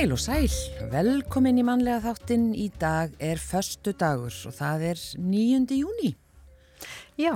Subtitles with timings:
[0.00, 0.46] Heil og sæl,
[0.88, 2.54] velkomin í mannlega þáttinn.
[2.56, 5.74] Í dag er förstu dagur og það er 9.
[5.76, 6.14] júni.
[7.20, 7.34] Já,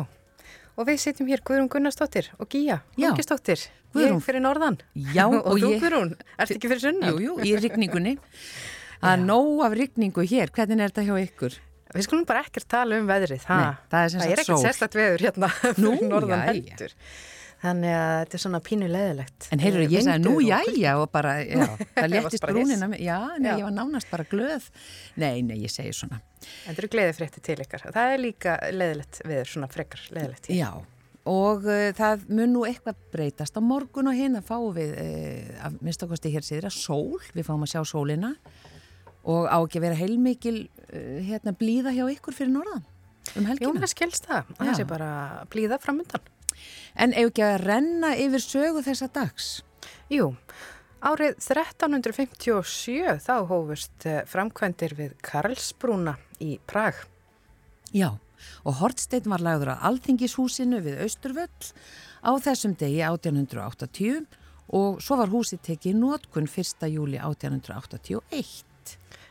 [0.72, 2.79] og við sitjum hér Guðrún Gunnarsdóttir og Gíja.
[2.96, 4.16] Guðrún.
[4.16, 4.79] Ég fyrir norðan.
[4.96, 7.12] Já, og, og þú ég- Guðrún, ert ekki fyrir sunnan?
[7.12, 8.16] Jú, jú, í rigningunni.
[9.04, 10.54] Það er nóg af rigningu hér.
[10.56, 11.61] Hvernig er þetta hjá ykkur?
[11.92, 13.44] Við skulum bara ekkert tala um veðrið.
[13.50, 13.61] Ha?
[13.61, 16.54] Nei, það er sagt ekkert sérstætt veður hérna Nú, fyrir norðan jæja.
[16.64, 16.96] heldur.
[17.64, 19.49] Þannig að þetta er svona pínu leðilegt.
[19.54, 21.63] En heyrðu, ég sagði nú og jæja og bara, já,
[21.95, 22.89] það léttist brúnina.
[23.00, 23.54] Já, nei, Já.
[23.57, 24.67] ég var nánast bara glöð.
[25.21, 26.21] Nei, nei, ég segi svona.
[26.45, 27.87] Þetta eru gleðifrétti til ykkar.
[27.95, 30.50] Það er líka leðilegt veður, svona frekar leðilegt.
[30.53, 30.68] Já,
[31.25, 35.55] og uh, það mun nú eitthvað breytast á morgun og hinn að fáum við, uh,
[35.65, 38.34] að minnstakosti hér síðra, sól, við fáum að sjá sólina
[39.25, 42.84] og á ekki að vera heilmikil uh, hérna blíða hjá ykkur fyrir norðan
[43.39, 43.73] um helgina.
[46.12, 46.28] það
[46.94, 49.48] En ef ekki að renna yfir sögu þessa dags?
[50.12, 50.33] Jú,
[51.05, 57.00] árið 1357 þá hófust eh, framkvæmdir við Karlsbrúna í Prag.
[57.94, 58.14] Já,
[58.64, 61.72] og Hortsteinn var lagður að Alþingishúsinu við Austurvöll
[62.25, 64.25] á þessum degi 1880
[64.75, 66.86] og svo var húsið tekið í nótkun 1.
[66.92, 68.64] júli 1881.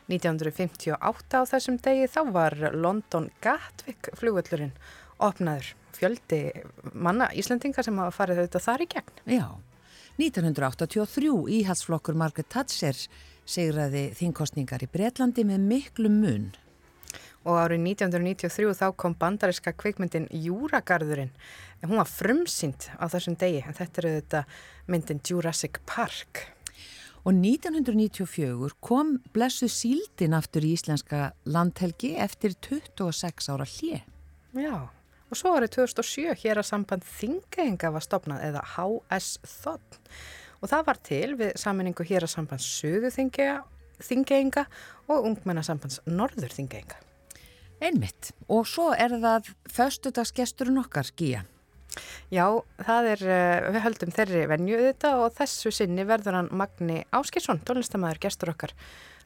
[0.04, 4.74] 1958 á þessum degi þá var London Gatwick flugvöllurinn
[5.18, 5.72] opnaður.
[5.94, 6.40] Fjöldi
[6.92, 9.22] manna Íslandinga sem hafa farið auðvitað þar í gegn.
[9.36, 9.46] Já,
[10.18, 12.98] 1983 íhalsflokkur Margaret Thatcher
[13.44, 16.52] segraði þingkostningar í Bretlandi með miklu mun.
[17.44, 21.34] Og árið 1993 þá kom bandariska kvikmyndin Júragarðurinn.
[21.84, 24.54] Hún var frumsýnd á þessum degi, en þetta er auðvitað
[24.88, 26.46] myndin Jurassic Park.
[27.24, 34.02] Og 1994 kom blessu síldin aftur í íslenska landhelgi eftir 26 ára hlje.
[34.54, 34.88] Já,
[35.30, 40.02] og svo árið 2007 hér að samband Þingeinga var stopnað eða HS Þotn
[40.60, 44.64] og það var til við saminningu hér að samband Suðu Þingeinga
[45.12, 47.00] og ungmennasambands Norður Þingeinga.
[47.84, 48.32] Einmitt.
[48.48, 51.44] Og svo er það föstudagsgesturinn okkar, Gíja.
[52.32, 52.46] Já,
[52.80, 57.60] það er, eh, við höldum þeirri venju þetta og þessu sinni verður hann Magni Áskilsson,
[57.60, 58.72] tónlistamæður gestur okkar.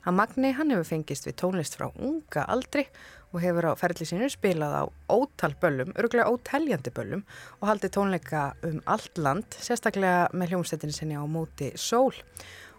[0.02, 4.28] Hann Magni, hann hefur fengist við tónlist frá unga aldri og hefur á ferli sinu
[4.32, 7.26] spilað á ótal böllum, örgulega óteljandi böllum
[7.60, 12.16] og haldið tónleika um allt land, sérstaklega með hljómsveitinni sinni á móti sól.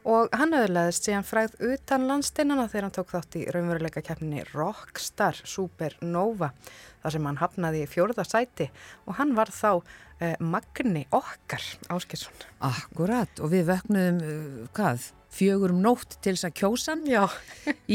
[0.07, 5.39] Og hann öðlaðist síðan fræð utan landstinnana þegar hann tók þátt í raunveruleika keppninni Rockstar
[5.43, 6.53] Supernova
[7.01, 8.69] þar sem hann hafnaði í fjórða sæti
[9.05, 9.81] og hann var þá
[10.19, 12.35] eh, Magni okkar Áskilsson.
[12.63, 13.41] Akkurat.
[13.43, 17.23] Og við vöknuðum, uh, hvað, fjögur um nótt til þess að kjósan Já.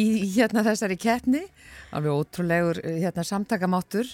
[0.02, 0.06] í
[0.36, 1.44] hérna þessari keppni.
[1.94, 4.12] Alveg ótrúlegur uh, hérna samtakamáttur.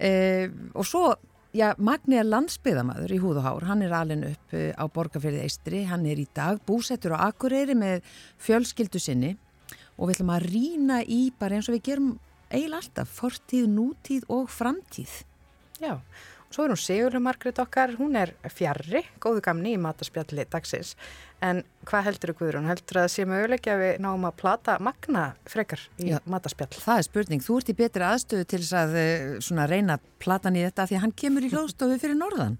[0.00, 1.10] Eh, og svo,
[1.56, 3.68] já, Magni er landsbyðamaður í húð og hár.
[3.68, 5.84] Hann er alin upp uh, á Borgarfyrði Eistri.
[5.90, 8.02] Hann er í dag búsettur á Akureyri með
[8.40, 9.36] fjölskyldu sinni
[9.96, 12.12] og við ætlum að rýna í bara eins og við gerum
[12.50, 15.20] eiginlega alltaf, fortíð, nútíð og framtíð.
[15.80, 20.46] Já, og svo er hún Sigurður Margrét okkar, hún er fjarrri, góðu gamni í mataspjalli
[20.50, 20.96] dagsins.
[21.40, 22.68] En hvað heldur þú Guðrún?
[22.68, 26.18] Heldur að það sé möguleikja að við náum að plata magna frekar í Já.
[26.28, 26.74] mataspjall?
[26.76, 27.44] Það er spurning.
[27.44, 30.98] Þú ert í betri aðstöðu til þess að eh, svona reyna platan í þetta því
[30.98, 32.58] að hann kemur í hljóðstofu fyrir norðan.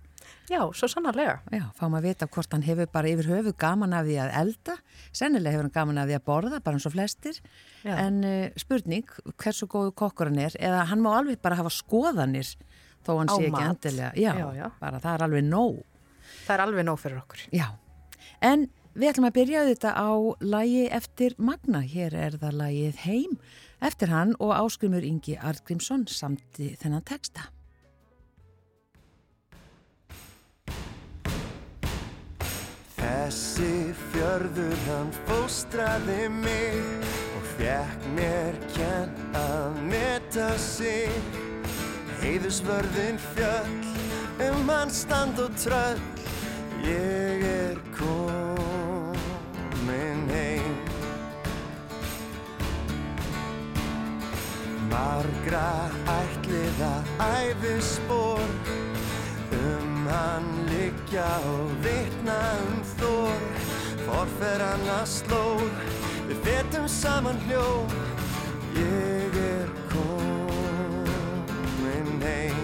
[0.50, 1.36] Já, svo sannarlega.
[1.54, 4.76] Já, fáum að vita hvort hann hefur bara yfir höfu gaman af því að elda.
[5.14, 7.38] Sennilega hefur hann gaman af því að borða, bara eins og flestir.
[7.84, 7.92] Já.
[7.94, 12.50] En uh, spurning, hversu góðu kokkur hann er, eða hann má alveg bara hafa skoðanir
[13.06, 14.10] þó hann sé ekki endilega.
[14.16, 14.66] Já, Já, já.
[14.80, 15.80] bara það er alveg nóg.
[16.46, 17.46] Það er alveg nóg fyrir okkur.
[17.54, 17.66] Já,
[18.50, 21.80] en við ætlum að byrja þetta á lægi eftir Magna.
[21.86, 23.38] Hér er það lægið Heim
[23.80, 27.48] eftir hann og áskrimur Ingi Argrímsson samt í þennan texta.
[33.00, 37.06] Þessi fjörður hann fóstraði mig
[37.38, 41.49] og fekk mér kenn að meta sig.
[42.20, 43.80] Heiðusvörðin fjöll
[44.44, 46.00] um hann stand og tröll,
[46.84, 49.16] ég er komin
[50.28, 50.76] heim.
[54.90, 55.88] Margra
[56.18, 56.94] ætliða
[57.24, 58.44] æfispor
[59.62, 63.40] um hann liggja og vitna um þór
[64.04, 65.68] forfer hann að slóð
[66.28, 67.66] við fetum saman hljó
[68.76, 69.79] ég er
[72.24, 72.58] heim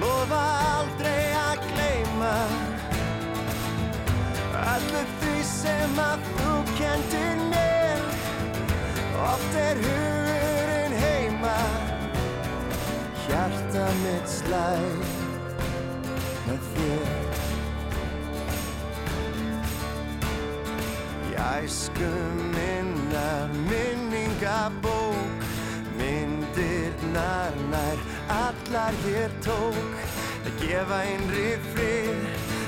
[0.00, 0.42] lofa
[0.76, 2.34] aldrei að gleyma
[4.72, 8.06] allir því sem að þú kendir mér.
[9.22, 11.58] Oft er hugurinn heima
[13.26, 15.12] hjarta mitt slæð
[16.48, 17.20] með þér.
[21.62, 22.08] Æsku
[22.54, 23.50] minnar
[24.42, 25.44] minningabók
[25.96, 29.94] myndirnar nær allar hér tók.
[30.44, 32.24] Að gefa einri frið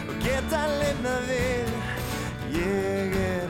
[0.09, 1.73] og geta lifnað við.
[2.55, 3.44] Ég er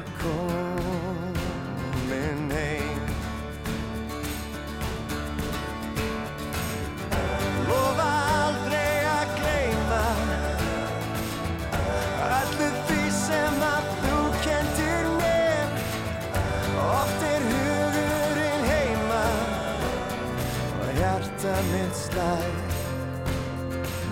[22.24, 22.44] slæð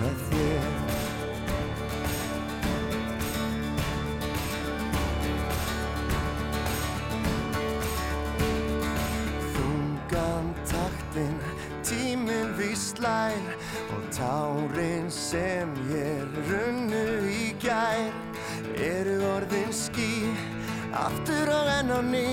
[0.01, 0.65] með þér
[9.53, 11.39] Þungan taktinn,
[11.87, 13.49] tíminn við slær
[13.95, 18.13] Og tárin sem ég runnu í gær
[18.77, 20.11] Eru orðin ský,
[20.93, 22.29] aftur og enn á ný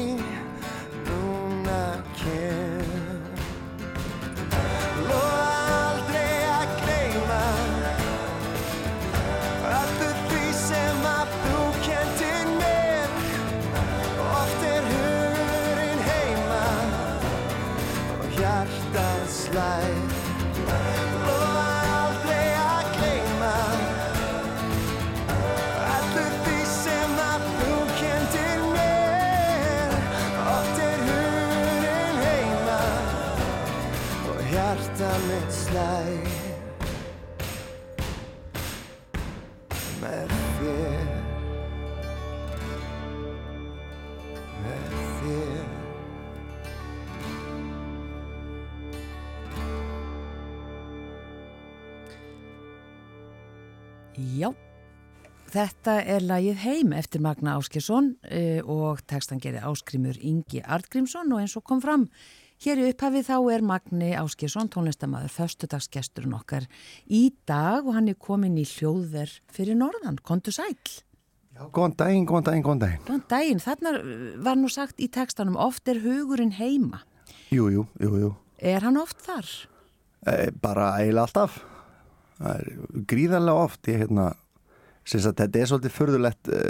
[35.28, 36.40] mitt slæð
[40.00, 41.10] með þér.
[44.64, 45.70] Með þér.
[54.20, 54.50] Já,
[55.48, 61.44] þetta er lagið Heim eftir Magna Áskjesson uh, og textan gerir Áskrimur Ingi Artgrímsson og
[61.44, 62.08] eins og kom fram
[62.60, 66.66] hér í upphafi þá er Magni Áskjesson tónlistamæður föstudagsgesturinn okkar
[67.08, 70.74] í dag og hann er komin í hljóðver fyrir norðan, kontu sæl.
[71.56, 73.00] Já, góðan daginn, góðan daginn, góðan daginn.
[73.06, 73.94] Góðan daginn, þarna
[74.44, 77.02] var nú sagt í textanum oft er hugurinn heima.
[77.52, 78.30] Jú, jú, jú, jú.
[78.60, 79.48] Er hann oft þar?
[80.28, 81.58] E, bara eiginlega alltaf.
[82.40, 83.88] Það er gríðarlega oft.
[83.88, 84.28] Ég, hérna,
[85.08, 86.60] syns að þetta er svolítið förðulegt e,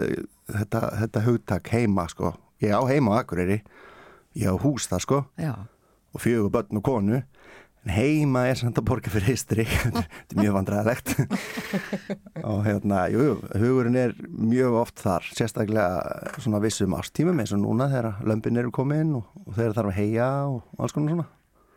[0.54, 2.32] þetta, þetta hugtak heima, sko.
[2.62, 3.60] Ég á heima á Akureyri.
[4.38, 5.20] Ég á hús það, sko.
[5.38, 5.54] Já.
[6.14, 7.20] Og fjögur börn og konu.
[7.80, 9.64] En heima er samt að borga fyrir histri.
[9.84, 11.14] þetta er mjög vandræðilegt.
[12.50, 15.28] og hérna, jú, jú, hugurinn er mjög oft þar.
[15.32, 19.94] Sérstaklega svona vissum ástímum eins og núna þegar lömpin eru komin og, og þegar þarf
[19.94, 21.30] að heia og alls konar svona.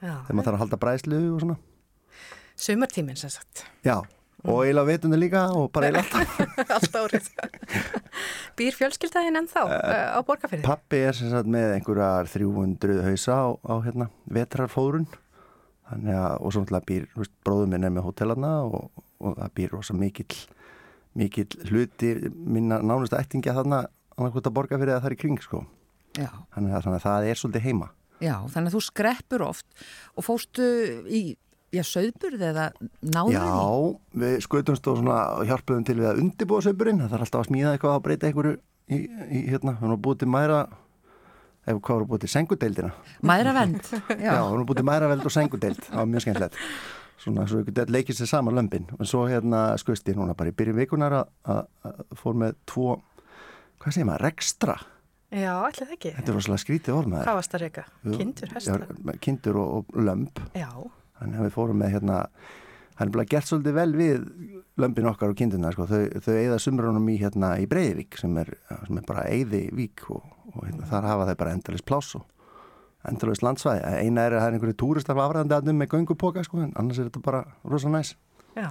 [0.04, 1.62] Já, þegar maður þarf að halda bræslu og svona
[2.56, 3.66] sumartíminn sem sagt.
[3.84, 4.02] já,
[4.44, 7.30] og eiginlega vetundu líka og bara eiginlega alltaf Allt árið.
[8.60, 10.66] Býr fjölskyldaðin ennþá uh, á borgarfyrði?
[10.68, 14.10] pappi er sem sagt með einhverjar 300 hausa á, á hérna
[15.92, 19.74] að, og svo náttúrulega býr veist, bróðum minn er með hótelarna og, og það býr
[19.76, 20.38] rosa mikill
[21.20, 23.84] mikill hluti minna nánustu ættingja þarna
[24.18, 25.64] annarkvæmt að borga fyrir það þar í kring sko
[26.18, 26.30] Já.
[26.56, 27.90] þannig að, þannig að það er svolítið heima
[28.24, 29.86] Já, þannig að þú skreppur oft
[30.16, 30.68] og fóstu
[31.10, 31.24] í,
[31.74, 32.68] já, söðburð eða
[33.02, 33.50] náður Já,
[34.24, 35.18] við skutumst og svona
[35.50, 38.56] hjálpuðum til við að undibúa söpurinn, það þarf alltaf að smíða eitthvað að breyta einhverju
[38.94, 38.98] í,
[39.40, 40.60] í hérna, við erum búið til mæra
[41.64, 42.92] ef hvað erum búið til sengudeildina.
[43.24, 43.82] Mæðra vend.
[44.26, 45.82] Já, við erum búið til mæraveld og sengudeild.
[45.88, 46.58] Það var mjög skemmtilegt.
[47.24, 50.56] Svona svo ykkur leikið sér saman lömpin og svo hérna skuðst ég núna bara í
[50.60, 52.98] byrjun vikunar að- að að fór með tvo
[53.80, 54.76] hvað segir maður, rekstra?
[55.32, 56.12] Já, ætli það ekki.
[56.18, 57.84] þetta er rosalega skrítið orð með Hvað varst það reyka?
[58.04, 58.84] Kindur, hestar?
[59.24, 60.68] kindur og, og lömp Já,
[61.20, 62.20] þannig að við fórum með hérna
[62.98, 64.28] hann er bara gert svolítið vel við
[64.82, 65.88] lömpin okkar og kinduna sko.
[65.90, 68.54] þau, þau eigða sumrunum í hérna í Breiðvík sem er,
[68.86, 72.26] sem er bara eigði vík og, og hérna, þar hafa þau bara endalist pláss og
[73.10, 76.74] endalist landsvæði eina er að það er einhverju túristar afræðandi aðnum með göngupoka sko, en
[76.80, 78.16] annars er þetta bara rosa næs
[78.56, 78.70] já.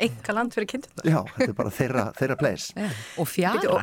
[0.00, 1.04] Enga land fyrir kindunar.
[1.04, 2.86] já, þetta er bara þeirra, þeirra place.
[3.20, 3.82] Og fjara.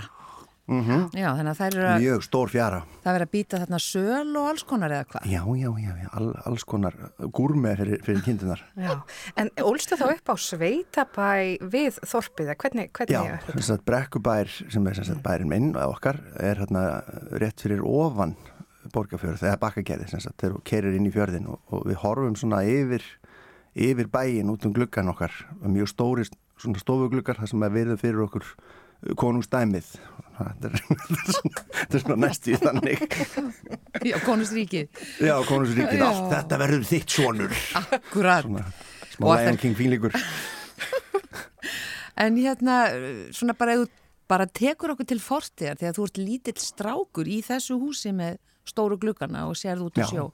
[0.67, 3.77] Mm Já, þannig að það er að, mjög stór fjara það verið að býta þarna
[3.79, 5.27] söl og alls konar eða hvað?
[5.31, 6.97] já, já, já, já all, alls konar
[7.37, 8.91] gúrme fyrir, fyrir kindunar Já,
[9.39, 11.29] en ólstu þá upp á sveitabæ
[11.71, 13.65] við þorpið, eða hvernig, hvernig Já, er sem þetta?
[13.69, 16.83] sagt brekkubær sem er sem sagt bærin minn og okkar er hérna
[17.39, 18.35] rétt fyrir ofan
[18.91, 22.35] borgarfjörð, eða bakkagerði sem sagt þegar þú kerir inn í fjörðin og, og við horfum
[22.39, 23.03] svona yfir
[23.77, 25.31] yfir bæin út um gluggan okkar
[25.63, 28.47] mjög stóri svona stofugluggar þar sem er virðið fyrir okkur
[29.19, 29.89] konungstæmið
[30.37, 30.75] þetta er,
[31.79, 33.03] þetta er svona, næstu þannig
[34.05, 34.89] Já, konustríkið.
[35.25, 36.05] Já, konungsríkið, Já.
[36.09, 38.45] allt þetta verður þitt sonur Akkurat.
[38.45, 40.13] svona Og smá Lion King fínleikur
[42.17, 42.75] En hérna,
[43.33, 43.77] svona bara
[44.27, 48.97] bara tekur okkur til fortíðar þegar þú ert lítill strákur í þessu húsi með stóru
[48.99, 50.07] glukkana og sérð út Já.
[50.09, 50.25] sjó.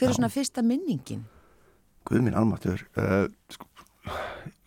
[0.00, 0.16] Hver er Já.
[0.16, 1.26] svona fyrsta minningin?
[2.08, 3.68] Guð minn almáttur uh, sko,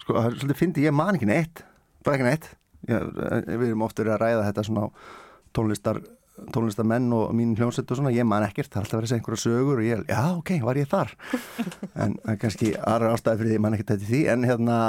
[0.03, 1.63] sko, það er svolítið fyndi, ég man ekki neitt
[2.05, 2.45] bara ekki neitt
[2.89, 3.09] ég,
[3.47, 4.87] við erum verið að ræða þetta svona á
[5.55, 6.01] tónlistar
[6.51, 9.21] tónlistamenn og mín hljómsett og svona, ég man ekkert það er alltaf verið að segja
[9.21, 11.13] einhverja sögur og ég, já ok, var ég þar?
[12.03, 14.79] En er kannski aðra ástæði fyrir því, ég man ekkert þetta því en hérna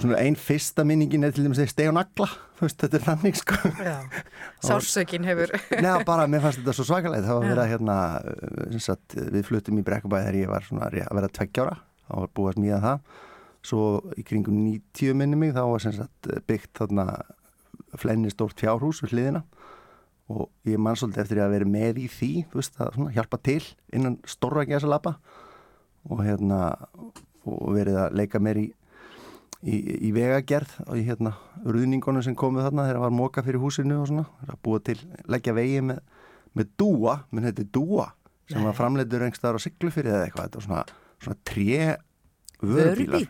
[0.00, 3.04] svona einn fyrsta minningin er til dæmis að steg og nagla þú veist, þetta er
[3.06, 3.58] þannig sko.
[3.86, 3.96] Já,
[4.66, 5.52] sársökin hefur.
[5.82, 7.96] Nei, bara mér fannst þetta svo svakalega það var að hérna
[8.74, 11.76] sem sagt, við fluttum í Brekkubæði þegar ég var svona að vera tveggjára
[12.08, 13.20] þá var búið að smíða það
[13.62, 17.06] svo í kringum 90 minni mig þá var sem sagt byggt þarna
[18.00, 19.42] flenni stórt fjárhús við hliðina.
[20.32, 23.40] Og ég man svolítið eftir að vera með í því þú veist, að svona, hjálpa
[23.44, 25.16] til innan stórra gæsalappa
[26.08, 26.60] og hérna
[27.42, 28.68] og verið að leika mér í
[29.62, 29.78] í,
[30.08, 34.00] í vegagerð og í hérna ruðningunum sem komuð þarna þegar það var móka fyrir húsinu
[34.00, 34.96] og svona, það búið til
[35.34, 36.00] leggja vegi með,
[36.58, 38.08] með dúa menn þetta er dúa
[38.50, 38.66] sem Nei.
[38.68, 40.82] var framleitur engstaðar á Siglufyrði eða eitthvað, þetta var svona,
[41.22, 41.76] svona tré
[42.62, 43.26] Vörubíl?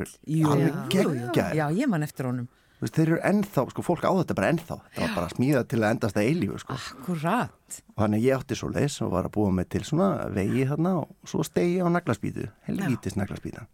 [0.46, 1.56] Alveg geggjaðir.
[1.56, 2.50] Já, ég man eftir honum.
[2.82, 5.78] Veist, þeir eru ennþá, sko, fólk á þetta bara ennþá þetta var bara smíðað til
[5.78, 6.78] að endast að eilífu sko.
[6.80, 7.76] Akkurat.
[7.94, 10.64] og þannig að ég átti svo leis og var að búa mig til svona vegi
[10.66, 13.70] þarna og svo stegi á naglaspýtu helvítis naglaspýtan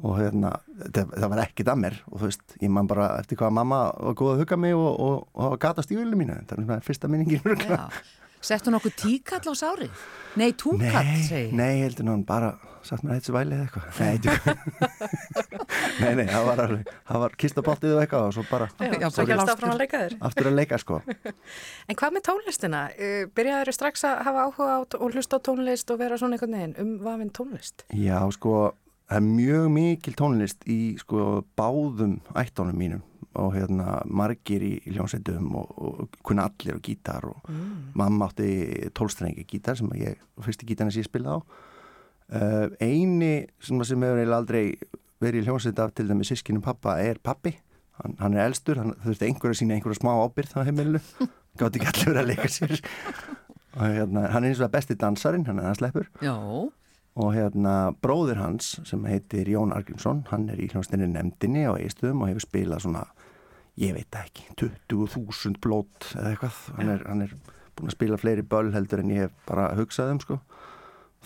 [0.00, 0.50] og hérna,
[0.80, 3.80] það, það var ekkit að mér og þú veist, ég man bara eftir hvað mamma
[3.92, 6.80] var góð að hugga mig og, og, og gatast í völu mínu, þetta er svona
[6.88, 7.46] fyrsta minningin.
[7.70, 7.86] Já.
[8.40, 10.04] Settu nokkuð tíkall á sárið?
[10.40, 11.50] Nei, túkall, segi.
[11.52, 12.54] nei, heldur hann bara
[12.86, 13.86] satt mér eitthvað væli eða eitthvað?
[16.00, 16.62] Nei, nei, nei, það var,
[17.24, 21.00] var kistabáltið og eitthvað og svo bara Já, Svo áfram að aftur að leika sko.
[21.88, 22.84] En hvað með tónlistina?
[22.96, 26.56] Uh, Byrjaður strax að hafa áhuga á og hlusta á tónlist og vera svona einhvern
[26.58, 27.86] veginn um vafinn tónlist?
[27.96, 28.56] Já, sko,
[29.10, 33.06] það er mjög mikil tónlist í sko báðum ættónum mínum
[33.38, 37.50] og hérna margir í, í hljómsveitum og, og kunna allir á gítar og
[37.94, 41.69] mamma átti tólstrengi gítar sem að ég, fyrsti gítarna sem ég spilaði á
[42.30, 44.64] eini sem, sem hefur aldrei
[45.20, 47.56] verið í hljómsveit af til dæmi sískinum pappa er pappi
[48.00, 51.00] hann, hann er elstur, hann þurfti einhver að sína einhverja smá ábyrð á heimilu
[51.60, 52.76] gátt ekki allir verið að leika sér.
[53.76, 56.08] Og hérna, hann er eins og það besti dansarin hann er að sleppur.
[56.24, 56.34] Já,
[57.20, 62.24] og hérna bróðir hans sem heitir Jón Argrímsson hann er í hljómsdeinni nefndinni á Eistöðum
[62.24, 63.04] og hefur spilað svona
[63.80, 67.34] ég veit ekki, 20.000 blót eða eitthvað, hann er, hann er
[67.76, 70.38] búin að spila fleiri böll heldur en ég hef bara hugsað um sko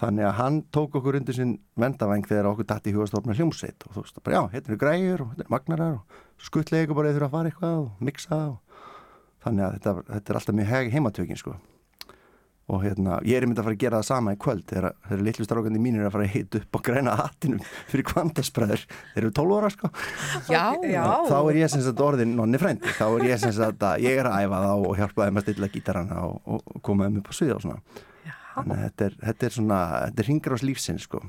[0.01, 3.95] þannig að hann tók okkur undir sinn vendavæng þegar okkur dætti í hugastofna hljómsveit og
[3.95, 7.13] þú veist, bara já, hérna eru græjur og hérna eru magnarar og skuttlega ykkur bara
[7.13, 8.83] eða þurfa að fara eitthvað og mixa og
[9.45, 11.55] þannig að þetta, þetta er alltaf mjög heimatökin sko.
[12.65, 15.25] Og hérna, ég er myndið að fara að gera það sama í kvöld þegar, þegar
[15.27, 19.21] litlu strákandi mínir er að fara að hita upp og græna hattinum fyrir kvandaspræður þeir
[19.21, 19.91] eru 12 ára sko.
[20.49, 21.03] Já, Já.
[21.29, 22.89] Þá er ég sem sagt orðin nonni frændi.
[22.97, 25.45] Þá er ég sem sagt að ég er að æfa þá og hjálpa þeim að
[25.45, 28.09] stilla gítarana og, og, og koma þeim upp á svið og svona
[28.55, 31.23] þannig að þetta er, þetta er svona, þetta er ringur ás lífsins sko.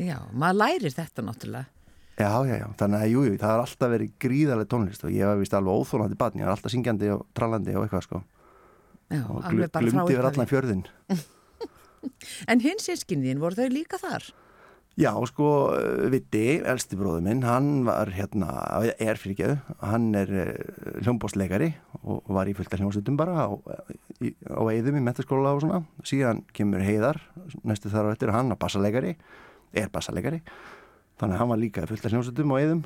[0.00, 1.68] Já, maður lærir þetta náttúrulega.
[2.20, 5.30] Já, já, já, þannig að jú, jú, það har alltaf verið gríðarlega tónlist og ég
[5.30, 8.20] var vist alveg óþólandi barn, ég var alltaf syngjandi og trallandi og eitthvað sko.
[9.12, 10.84] Já, og alveg bara frá glumdi yfir allan fjörðin
[12.50, 14.28] En hins sískinniðin, voru þau líka þar?
[15.00, 15.46] Já, sko,
[16.12, 18.50] Vitti, elsti bróður minn, hann var hérna,
[19.00, 20.32] er fyrir ekki, hann er
[21.00, 21.70] hljómbóstleikari
[22.02, 23.56] og var í fullta hljómsutum bara á,
[24.26, 25.82] í, á eigðum í metaskóla og svona.
[26.08, 27.20] Síðan kemur heiðar,
[27.66, 29.16] næstu þar á eftir, hann er bassaleikari,
[29.74, 30.42] er bassaleikari,
[31.20, 32.84] þannig að hann var líka í fullta hljómsutum á eigðum.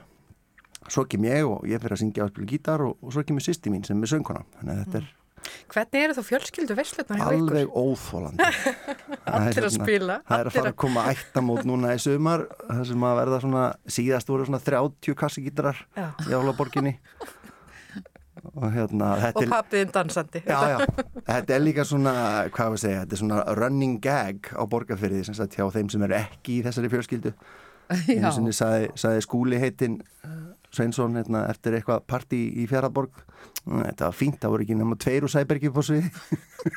[0.87, 3.43] Svo kem ég og ég fyrir að syngja og spila gítar og, og svo kemur
[3.43, 5.15] sýsti mín sem er söngkona, þannig að þetta er
[5.71, 7.37] Hvernig eru þú fjölskyldu veslutnar hjá ykkur?
[7.37, 8.47] alveg óþólandi.
[9.37, 13.05] Allir að spila, Það er að fara að- koma ættamót núna í sumar það sem
[13.07, 13.63] að verða svona,
[13.99, 16.07] síðast voru svona 30 kassigítarar Já.
[16.27, 16.97] í álaborginni
[18.55, 20.43] og hérna Og pappiðin dansandi.
[20.47, 22.17] Já, já, þetta er líka svona,
[22.55, 26.05] hvað við segja, þetta er svona running gag á borgarfyrði sem sagt hjá þeim sem
[26.07, 27.35] eru ekki í þessari fjölskyldu.
[28.11, 30.01] Einu sinni sagði, sagði skúli heitin
[30.75, 33.23] Sveinsson hérna, eftir eitthvað partí í Fjaraborg.
[33.67, 36.11] Þetta var fínt, það voru ekki nema tveir úr Sæbergi på sviði.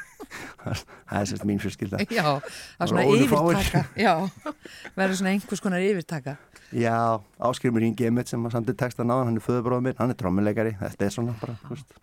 [1.09, 2.01] það er sérst mín fjölskylda.
[2.05, 3.83] já, það er svona yfirtaka.
[3.99, 4.13] Já,
[4.99, 6.35] verður svona einhvers konar yfirtaka.
[6.69, 10.13] Já, Áskrimur Ingi Emmett sem var samt í texta náðan, hann er föðubróður minn, hann
[10.13, 11.95] er trommuleikari, þetta er svona bara, þú veist.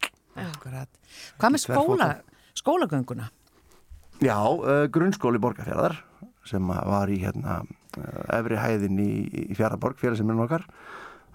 [0.43, 0.91] Akkurat.
[1.39, 2.09] Hvað með skóla,
[2.59, 3.29] skólagönguna?
[4.25, 6.01] Já, uh, grunnskóli Borgarfjörðar
[6.47, 9.11] sem var í hérna uh, efri hæðin í,
[9.53, 10.67] í Fjaraborg, fyrir sem er okkar,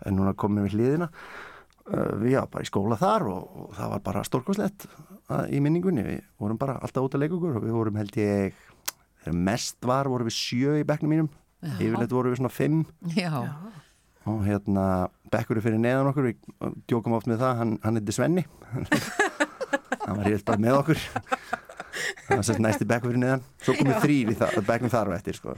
[0.04, 1.08] en núna komum við hliðina.
[1.88, 5.64] Uh, við já, bara í skóla þar og, og það var bara stórkoslegt uh, í
[5.64, 6.04] minningunni.
[6.04, 8.60] Við vorum bara alltaf út að leika okkur og við vorum held ég,
[9.24, 11.32] þegar mest var vorum við sjö í bekknum mínum,
[11.62, 12.86] yfirleitt vorum við svona fimm.
[13.16, 13.32] Já,
[14.26, 14.86] og hérna
[15.34, 16.38] bekkurinn fyrir neðan okkur við
[16.90, 18.44] djókum oft með það, hann, hann heiti Svenni
[20.06, 23.98] hann var helt bara með okkur það var sérst næsti bekkur fyrir neðan svo komið
[24.06, 25.56] þrýr í það, bekkum þar og eftir sko.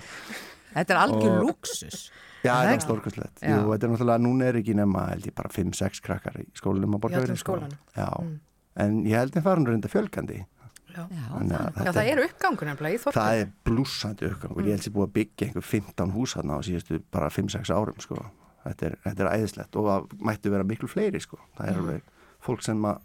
[0.74, 1.98] Þetta er algjör Og- luxus.
[2.44, 3.58] já, Það það er- er stórkvæmslegt Já.
[3.60, 7.00] Þetta er náttúrulega, núna er ekki nema held ég bara 5-6 krakkar í skólanum á
[7.04, 7.58] Borgarfirði öllum sko.
[7.60, 7.78] skólanum.
[7.96, 8.40] já, Mm.
[8.76, 10.46] en ég held að fara nú reynda fjölgandi
[10.94, 11.04] Já.
[11.10, 13.20] Já, að það, það er uppgangur nefnilega í þorpinu.
[13.24, 16.60] það er blúsandi uppgangur ég held sér búið að byggja einhver 15 hús þarna á
[16.68, 18.20] síðustu bara 5-6 árum sko.
[18.64, 21.40] þetta, er, þetta er æðislegt og það mættu vera miklu fleiri sko.
[21.58, 22.12] það er alveg
[22.44, 23.02] fólk sem að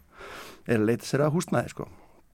[0.69, 1.89] er að leita sér að húsnæði sko.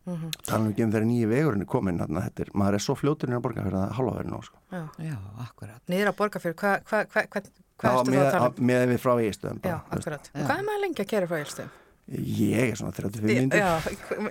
[0.06, 0.34] Mhm.
[0.46, 3.42] tala um þegar nýju vegurinn er komin þarna, þetta er, maður er svo fljóturinn að
[3.42, 4.60] borga fyrir það halva verið nú sko.
[4.70, 4.84] Já.
[5.02, 5.80] já, akkurat.
[5.90, 8.60] Niður á borgarfjörð, hvað hva, hva, hva, með, þá að tala um?
[8.70, 10.30] með við frá eigistöðum Já, akkurat.
[10.30, 11.66] Já.
[12.06, 13.70] Er ég er svona 35 myndur Já,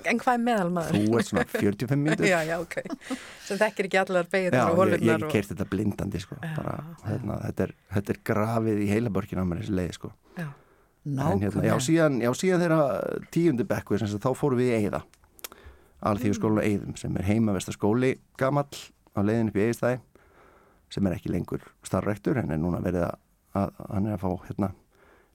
[0.07, 0.99] en hvað er meðal maður?
[1.09, 2.77] þú ert svona 45 myndur Já, já, ok.
[3.49, 5.33] Sem þekkir ekki allar Já, beigirnar og ég, holurnar ég og...
[5.35, 6.39] keirt þetta blindandi sko.
[6.45, 6.77] Bara,
[7.09, 10.13] hérna, þetta, er, þetta er grafið í heila borgin á mér þessi leið sko.
[10.39, 10.47] Já.
[10.47, 11.81] en hérna, já, Nákvæmlega.
[11.89, 12.81] síðan, já, síðan þeirra
[13.35, 15.03] tíundi bekku sem sagt, þá fórum við í Eiða
[16.05, 18.71] alþjóðu skóla Eiðum sem er heimaverstaskóli gamall
[19.17, 20.01] á leiðin upp í Eiðstæði
[20.95, 23.15] sem er ekki lengur starfrektur en er núna verið að,
[23.57, 24.69] að hann er að fá hérna,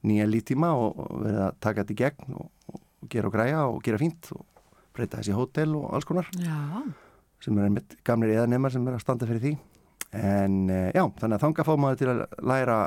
[0.07, 3.81] nýja lítíma og, verið að taka þetta í gegn og, og gera og græja og
[3.83, 4.45] gera fínt og
[4.95, 6.59] breyta þessi hótel og alls konar Já,
[7.43, 9.53] sem er einmitt gamlir eðanemar sem er að standa fyrir því
[10.19, 12.77] en eh, já, þannig að þanga fá maður til að læra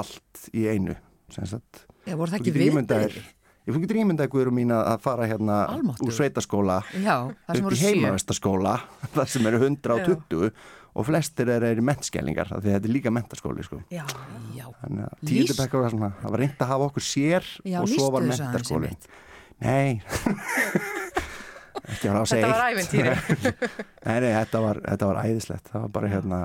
[0.00, 0.94] allt í einu
[1.30, 3.18] sem sagt já voru það ekki getur ímyndað við?
[3.20, 3.36] þér-
[3.68, 6.08] Ég þú getur ímyndað Guður mín að fara hérna Almáttugur.
[6.08, 7.90] úr sveitaskóla Já, upp í sjö.
[7.92, 8.72] heimavestaskóla
[9.14, 10.48] þar sem eru 120
[11.00, 13.80] og flestir eru er í mentskælingar af því að þetta er líka mentaskóli sko.
[13.92, 14.04] Já,
[14.56, 17.50] Já, Þannig að Lýst- tíundu bekkar var svona það var reynd að hafa okkur sér
[17.64, 18.92] já og svo var mentaskóli.
[19.60, 20.00] Nei.
[21.90, 23.12] Ekki var þetta var ævintýri.
[24.06, 25.70] Nei, nei, þetta var, þetta var æðislegt.
[25.72, 26.40] Það var bara hérna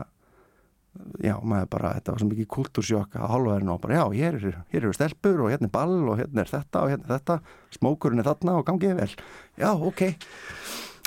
[1.21, 4.53] já, maður bara, þetta var svo mikið kultúrsjokk að hálfaðurinn og bara, já, hér eru,
[4.71, 7.37] hér eru stelpur og hérna er ball og hérna er þetta og hérna er þetta.
[7.77, 9.11] Smókurinn er þarna og gangið vel.
[9.59, 10.05] Já, ok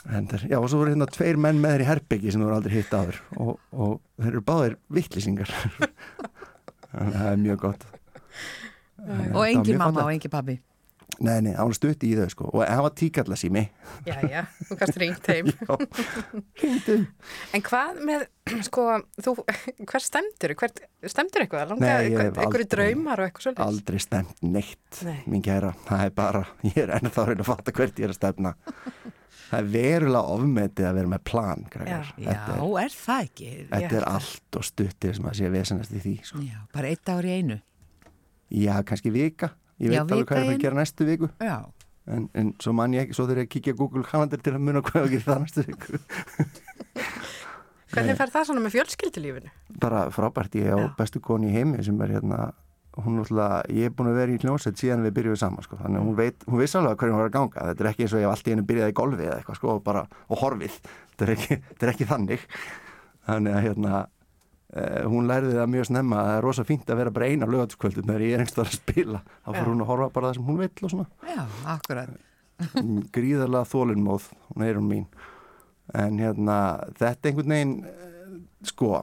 [0.07, 2.47] en þeir, já, og svo voru hérna tveir menn með þeir í herbyggi sem þú
[2.49, 5.51] voru aldrei hitt aður og, og þeir eru báðir vittlýsingar
[6.93, 7.97] þannig að það er mjög gott þetta
[9.39, 10.57] Og engin mamma og engin pabbi.
[11.25, 13.63] Nei, nei, hann var stutt í þau sko og hann var tíkalla sími
[14.07, 15.49] já, já, þú kannst ringt heim.
[17.57, 18.21] En hvað með,
[18.67, 18.85] sko,
[19.25, 19.33] þú,
[19.89, 20.55] hver stemdur?
[20.61, 20.79] Hvert,
[21.11, 21.73] stemdur eitthvað?
[21.81, 23.65] Einhverju draumar og eitthvað svolítið?
[23.67, 25.19] aldrei stemt neitt Nei.
[25.31, 28.13] mín kæra, það er bara ég er ennþá að reyna að fatta hvert ég er
[28.15, 28.55] að stefna
[29.49, 31.65] það er verulega ofmetið að vera með plan.
[31.73, 33.49] Já, þetta er, er það ekki?
[33.71, 36.43] þetta Ég er allt og stuttir sem að sé vesenast í því sko.
[36.45, 37.59] Já, bara eitt ár í einu.
[38.51, 41.57] já, kannski vika ég Já, veit alveg hvað ég er að gera næstu viku Já,
[42.09, 44.65] en, en svo man ég ekki, svo þegar ég kíkja á Google Calendar til að
[44.65, 46.01] muna hvað ég á að gera það næstu viku
[47.89, 49.51] Hvernig fer það svona með fjölskyldulífinu?
[49.81, 50.89] bara frábært, ég á Já.
[50.99, 52.41] bestu koni í heimi sem er hérna
[53.05, 56.01] hún náttúrulega, ég er búin að vera í hljómsveit síðan við byrjuðum saman sko, þannig
[56.01, 58.15] að hún veit, hún veist alveg hvernig hún var að ganga, þetta er ekki eins
[58.15, 60.43] og ég hef allt í henni byrjaði í golfi eða eitthvað sko og bara, og
[60.43, 60.79] horfið,
[61.13, 62.47] þetta er ekki, þetta er ekki þannig,
[63.29, 64.03] þannig að hérna,
[64.73, 67.51] eh, hún lærði það mjög snemma að það er rosa fínt að vera bara eina
[67.55, 70.49] lögatskvöldum þegar ég er einhverstað að spila, þá fyrir hún að horfa bara það sem
[70.49, 71.09] hún vill og svona,
[71.77, 72.17] akkurat.
[73.15, 75.09] gríðarlega þólinnmóð, hún er hún mín,
[75.95, 76.57] en hérna,
[76.99, 78.97] þetta einhvern veginn, eh, sko,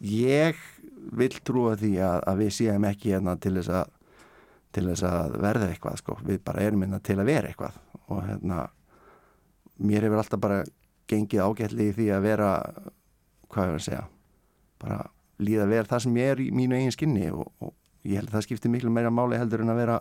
[0.00, 0.56] ég
[1.18, 3.98] vil trúa því að, að við séum ekki hérna til þess að
[4.72, 6.16] til þess að verða eitthvað sko.
[6.24, 7.78] við bara erum hérna til að vera eitthvað.
[8.08, 8.62] Og hérna
[9.84, 10.62] mér hefur alltaf bara
[11.10, 12.50] gengið ágætli í því að vera
[13.52, 14.04] hvað var að segja
[14.82, 14.98] bara
[15.42, 17.28] líða vel það sem ég er í mínu eigin skinni.
[17.30, 17.74] Og, og
[18.08, 19.98] ég held að það skiptir miklu meira máli heldur en að vera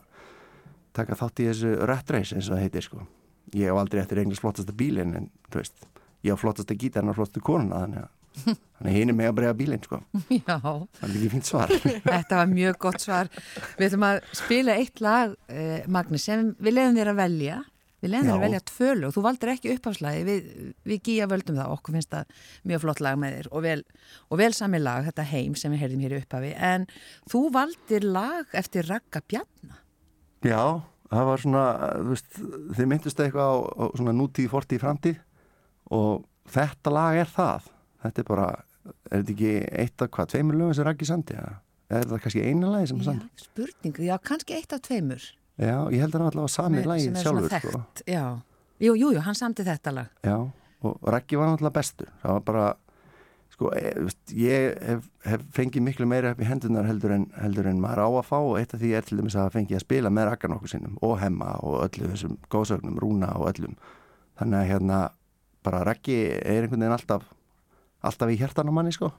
[0.95, 3.03] taka þátt í þessu rættreis eins og það heitir sko.
[3.51, 5.87] Ég hef aldrei eftir eignast flottasta bílinn en þú veist,
[6.23, 9.57] ég hef flottasta gítarinn og flottastu konuna þannig að þannig hinn er með að breyga
[9.59, 9.99] bílinn sko
[10.39, 11.73] Já, það er ekki fínt svar
[12.13, 13.29] þetta var mjög gott svar.
[13.77, 17.59] Við ætlum að spila eitt lag, eh, Magni, sem við leiðum þér að velja.
[18.01, 19.13] Við leiðum þér að velja tvö lög.
[19.13, 20.47] Þú valdir ekki uppháfslagi, við,
[20.89, 21.73] við gíja völdum það.
[21.75, 22.31] Okkur finnst það
[22.71, 23.81] mjög flott lag með þér og vel,
[24.27, 26.53] og vel sami lag, þetta heim sem við heyrðum hér upphafi.
[26.57, 26.87] En
[27.29, 29.77] þú valdir lag eftir Ragga Bjarna.
[30.41, 30.63] Já,
[31.11, 31.65] það var svona,
[31.99, 32.41] þú veist,
[32.79, 35.21] þið myndust eitthvað á, á svona nútíð, fortíð, framtíð
[35.93, 37.69] og þetta lag er það.
[38.01, 38.47] Þetta er bara,
[39.11, 39.51] er þetta ekki
[39.83, 41.35] eitt af hvað, tveimur lögum sem Raggi sandi?
[41.37, 41.59] eða
[41.91, 43.43] Er þetta kannski eina lagi sem hann Já, sandi?
[43.43, 45.23] spurning, já, kannski eitt af tveimur.
[45.59, 47.81] Já, ég held að hann sami Með- lagið sem er svona sjálfur, sko.
[48.07, 48.23] Já,
[48.79, 50.07] jú, jú, jú, hann samti þetta lag.
[50.23, 50.37] Já,
[50.87, 52.07] og Raggi var náttúrulega bestur.
[52.23, 52.69] Það var bara,
[53.51, 57.67] sko, e, veist, ég hef, hef fengið miklu meira upp í hendunar heldur en, heldur
[57.67, 59.83] en maður á að fá og eitt af því er til dæmis að fengið að
[59.85, 63.75] spila með Raggan okkur sinnum og Hemma og öllu þessum góðsögnum, Rúna og öllum.
[64.39, 65.01] Þannig að hérna,
[65.61, 67.27] bara Raggi er einhvern veginn alltaf,
[68.01, 69.11] alltaf í hjertan á manni, sko.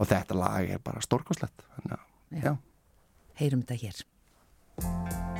[0.00, 1.64] Og þetta lag er bara stórkoslegt.
[1.76, 2.42] Þannig að, Já.
[2.48, 2.56] já,
[3.40, 5.33] heyrum þetta hér.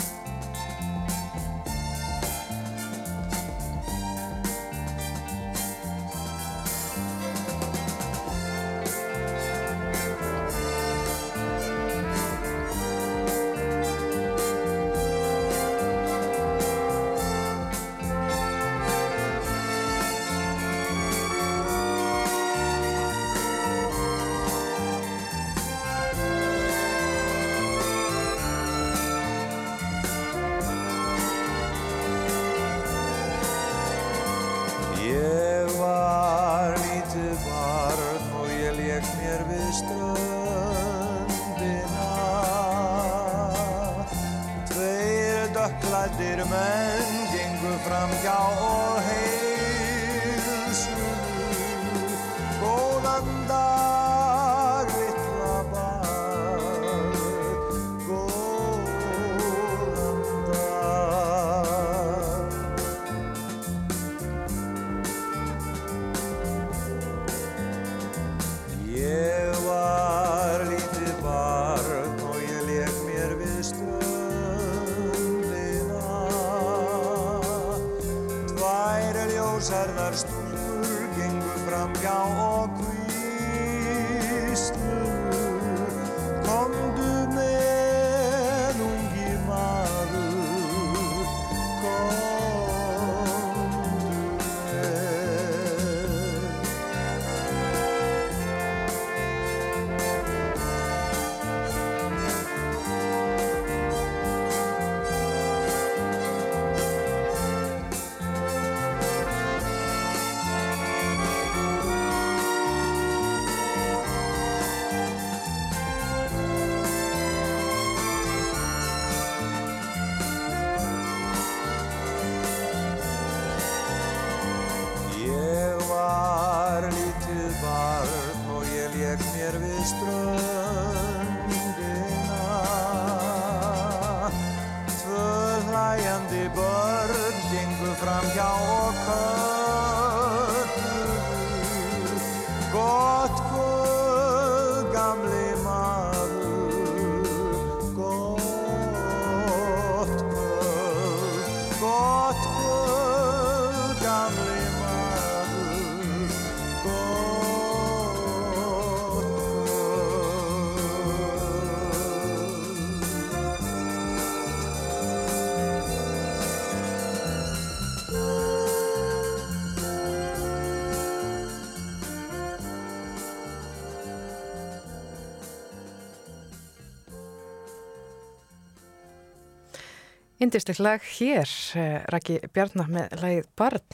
[180.44, 183.87] Indisleg lag hér, eh, Raki Bjarnar með lagið Barn.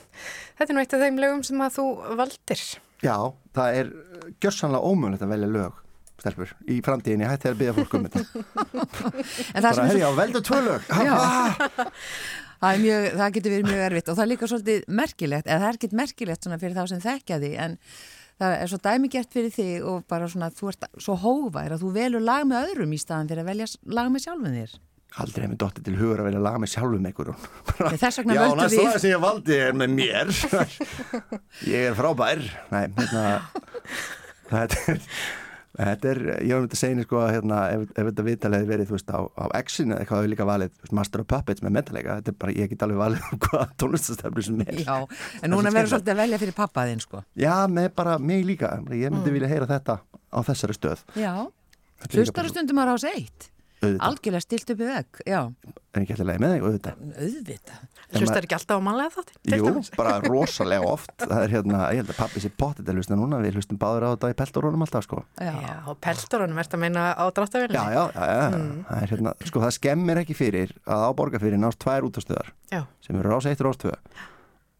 [0.58, 1.86] Þetta er nú eitt af þeim lögum sem að þú
[2.18, 2.64] valdir.
[3.00, 3.16] Já,
[3.56, 3.92] það er
[4.42, 5.78] gjörsanlega ómögulegt að velja lög
[6.20, 8.22] stelpur, í framtíðinni hætti að byggja fólk um þetta
[9.56, 10.88] En það, bara, er herri, svo, já, veldu tvö lög
[12.60, 15.68] það, mjög, það getur verið mjög erfitt og það er líka svolítið merkilegt, eða það
[15.70, 17.78] er ekkert merkilegt fyrir þá sem þekkja því en
[18.40, 21.94] það er svo dæmigert fyrir þig og bara svona þú ert svo hóvær að þú
[21.96, 24.78] velur lag með öðrum í staðan fyrir að velja lag með sjálfum þér.
[25.18, 28.42] Aldrei hefði dottið til hugur að velja lag með sjálfum einhver Nei, þess vegna Já,
[28.54, 30.30] næsta við- lag sem ég valdi er með mér
[31.74, 33.24] Ég er frábær Nei, hérna
[34.50, 35.06] Þetta er
[35.80, 38.68] Þetta er, ég var myndið að segja sko að hérna, ef, ef þetta viðtal hefði
[38.68, 41.72] verið, veist, á, á X-inu eða eitthvað hefur líka valið, veist, Master of Puppets með
[41.76, 44.80] mentalega, þetta er bara, ég get alveg valið um hvað tónlistastefnu sem er.
[44.82, 47.22] Já, Það en núna verður svolítið að velja fyrir pappaðinn sko.
[47.38, 49.36] Já, með bara mig líka, ég myndi Mm.
[49.38, 51.06] vilja heyra þetta á þessari stöð.
[51.22, 51.32] Já,
[52.10, 53.48] hlustar og stundum að rása eitt.
[53.80, 55.38] Auðvitað, Algjörlega stilt upp í vegg, já,
[55.90, 56.98] en ekki alltaf leið með þig, auðvitað.
[57.24, 57.78] auðvitað.
[58.20, 59.54] Hlustar ekki alltaf á mannlega þátti?
[59.56, 63.16] Jú, bara rosalega oft, það er hérna, ég held að pappi sé pottit að hlusta
[63.16, 65.22] núna, við hlustum báður á þetta í peltorónum alltaf, sko.
[65.40, 65.54] Já,
[65.88, 67.78] og peltorunum ert að meina á dráttavilni?
[67.78, 71.62] Já, já, já, já, það er hérna, sko það skemmir ekki fyrir að á borgarfyrir
[71.64, 72.82] nást tvær útastöðar Já.
[73.00, 73.96] sem eru rás 1 og rás 2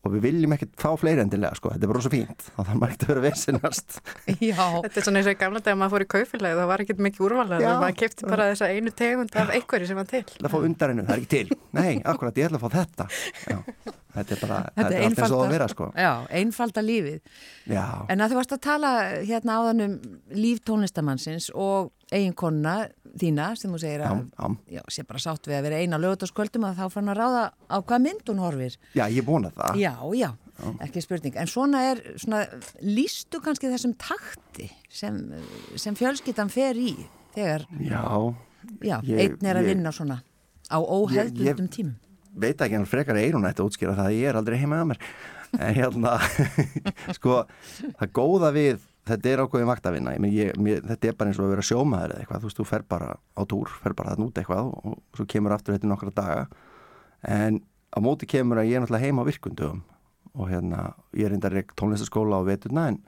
[0.00, 2.44] og við viljum ekkert fá fleiri endilega, sko, þetta er bara svo fínt.
[2.54, 3.98] Þá þarf maður ekkert að vera vesinast
[4.50, 6.70] já, Þetta er svona eins og í gamla dag að maður fór í kaufélagi það
[6.72, 7.74] var ekkert mikið úrvalega, Já.
[7.84, 10.22] maður kefti bara þessa einu tegund af einhverju sem var til.
[10.40, 11.58] Það fá undarinnu, það er ekki til.
[11.76, 13.08] Nei, akkurat, ég ætla að fá þetta.
[13.50, 13.60] Já,
[14.10, 15.86] Þetta er bara, Þetta er allt eins og að vera, sko.
[15.94, 16.10] Já,
[16.40, 17.20] einfalda lífið.
[17.70, 18.90] Já, En að þú varst að tala
[19.22, 19.92] hérna áðan um
[20.34, 22.74] líf tónlistamannsins og eiginkonuna
[23.20, 25.98] þína sem þú segir já, að já, já, sé bara sátt við að vera eina
[26.02, 28.76] lögutaskvöldum að þá fann að ráða á hvað mynd hún horfir.
[28.98, 30.30] já, ég vona það Já, já,
[30.84, 31.36] ekki spurning.
[31.40, 32.42] En svona er, svona,
[32.84, 35.16] lístu kannski þessum takti sem,
[35.80, 36.92] sem fjölskyttan fer í
[37.34, 38.02] þegar, Já,
[38.84, 40.20] já, Ég- einn er að vinna svona
[40.70, 41.94] á óhefðbundum tímum.
[42.34, 44.90] veit ekki hann frekar eirun ætti að útskýra það að ég er aldrei heima að
[44.92, 45.00] mér
[45.58, 46.12] en hérna
[47.16, 47.40] sko,
[47.98, 51.54] það góða við þetta er ákveðin meina, ég, mér, þetta er bara eins og að
[51.54, 52.42] vera sjómaður eða eitthvað.
[52.42, 55.26] Þú veist, þú fer bara á túr, fer bara þann út eitthvað og, og svo
[55.30, 56.44] kemur aftur þetta í nokkra daga.
[57.36, 59.82] En á móti kemur að ég er náttúrulega heima á virkundum
[60.34, 60.82] og hérna,
[61.16, 63.00] ég er reyndar tónlistaskóla á veturna en,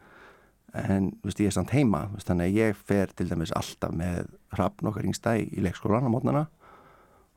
[0.74, 2.08] en veist, ég er samt heima.
[2.16, 6.12] Veist, þannig að ég fer til dæmis alltaf með hrafn okkar yngsta í, leikskólan á
[6.12, 6.46] mótnana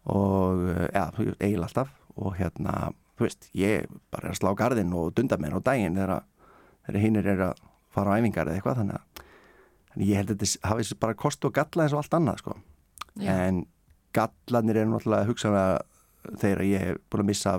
[0.10, 1.93] og ja, eiginlega alltaf.
[2.15, 5.97] Og hérna, þú veist, ég bara er að slá garðinn og dunda mér á daginn
[5.99, 6.25] þegar,
[6.88, 7.63] þegar hinnir er að
[7.95, 9.23] fara á æfingar eða eitthvað þannig að
[9.91, 12.58] þannig ég held að þetta hafi bara kost og galla eins og allt annað sko.
[13.15, 13.31] Já.
[13.31, 13.63] en
[14.15, 17.53] gallanir eru náttúrulega hugsanlega þegar ég hef búin að missa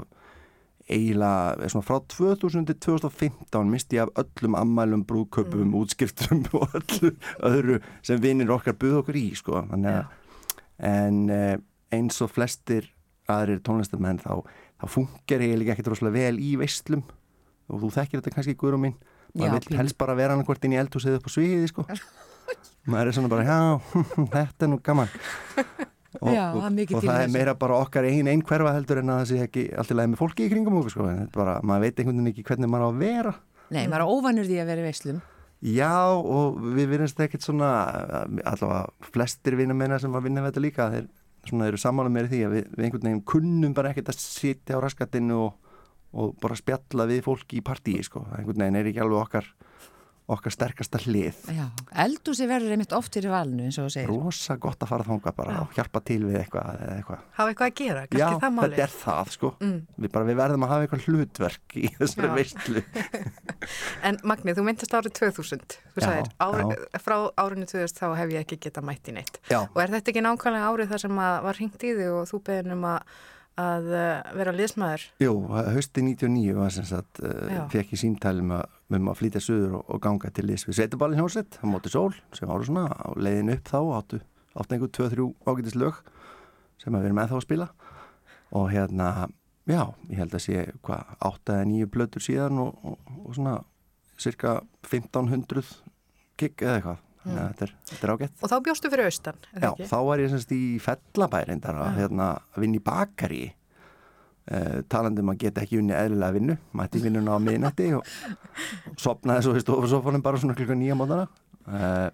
[0.86, 7.10] eiginlega, svona frá 2000 til 2015 misti ég af öllum ammælum, brúðköpum, útskriftum og öllu
[7.48, 9.64] öðru sem vinnir okkar buð okkur í sko.
[9.72, 10.14] Þannig að
[10.86, 11.56] en eh,
[11.96, 12.92] eins og flestir
[13.32, 14.44] aðrir tónlistamenn þá,
[14.78, 17.02] þá funkar ég líka ekkert rosalega vel í veislum.
[17.66, 18.96] Og þú þekkir þetta kannski guðrum mín.
[19.00, 19.78] Já, maður pínu.
[19.82, 21.86] helst bara vera hann hvort inn í eldhúsið upp á sviði sko.
[22.90, 23.58] Maður er svona bara, já,
[24.36, 25.12] þetta er nú gaman.
[26.16, 29.18] Og, Já, og, og það er meira bara okkar einn einn hverfa heldur en að
[29.20, 32.00] það sé ekki allt í lagi með fólki í kringum okkur sko, bara, maður veit
[32.00, 33.32] einhvern veginn ekki hvernig maður á að vera.
[33.68, 35.18] Nei, maður er óvanur því að vera í veislum.
[35.76, 37.68] Já, og við vinnumst ekkert svona
[38.48, 41.06] allavega flestir vinna meina sem að vinna við þetta líka þeir
[41.50, 44.76] svona eru sammála meira því að við, við einhvern veginn kunnum bara ekkert að sitja
[44.76, 45.54] á raskatinu og,
[46.12, 49.54] og bara spjalla við fólki í partíi sko, einhvern veginn er ekki alveg okkar
[50.26, 51.68] okkar sterkasta hlið Já,
[52.02, 54.08] eldúsi verður einmitt oft fyrir valinu eins og þú segir.
[54.10, 57.68] rosa gott að fara þangað bara og hjálpa til við eitthvað eða eitthvað Hafa eitthvað
[57.70, 58.72] að gera, kannski Já, það máli.
[58.74, 59.76] þetta er það sko Mm.
[60.02, 62.34] við, bara, við verðum að hafa eitthvað hlutverk í þessari Já.
[62.40, 62.82] veistlu
[64.10, 67.16] En Magni, þú myndist árið 2000, þú Já, sagðir, ári, frá
[67.46, 69.38] árinu 2000 þá hef ég ekki getað mætt í neitt.
[69.50, 72.26] Já, Og er þetta ekki nákvæmlega árið þar sem að var hringt í þig og
[72.30, 73.16] þú beðin um að,
[73.60, 75.04] að uh, vera liðsmaður?
[75.22, 75.32] Jú,
[75.72, 79.86] hösti 99 var sem sagt, uh, fekk ég símtæli um að, um flytja söður og,
[79.94, 83.54] og ganga til liðs við Sveitaballin hjósett á móti sól sem ára svona á leiðin
[83.56, 84.20] upp þá áttu,
[84.56, 86.02] áttu einhver 2-3 ágætis lög
[86.82, 87.70] sem að við erum með þá að spila.
[88.56, 89.08] Og hérna,
[89.66, 93.56] já, ég held að sé hvað, 8 eða 9 blötur síðan og, og, og svona
[94.20, 95.64] cirka 1500
[96.36, 99.68] gig eða eitthvað að þetta er, þetta er ágætt Og þá bjóstu fyrir austan, Já,
[99.70, 99.86] ekki?
[99.90, 103.40] þá var ég semst í fellabæri að, hérna, að vinna í bakari
[104.50, 108.12] uh, talandi um að geta ekki unni eðlilega vinnu, mætti vinnuna á miðnætti og
[109.00, 111.26] sopnaði svo í stofusofanum bara svona klukka nýja mótana
[111.66, 112.06] uh,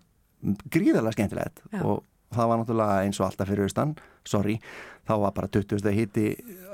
[0.73, 1.83] gríðarlega skemmtilegt Já.
[1.85, 3.95] og það var náttúrulega eins og alltaf fyrir austan,
[4.25, 4.57] sorry
[5.09, 5.91] þá var bara 20.
[5.97, 6.27] hitti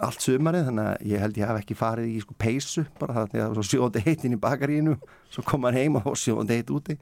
[0.05, 3.25] allt sumarið þannig að ég held ég hef ekki farið í sko peysu bara það
[3.25, 4.97] að það var svo sjóðandi heitin í bakaríinu
[5.33, 6.99] svo kom hann heim og sjóðandi heit úti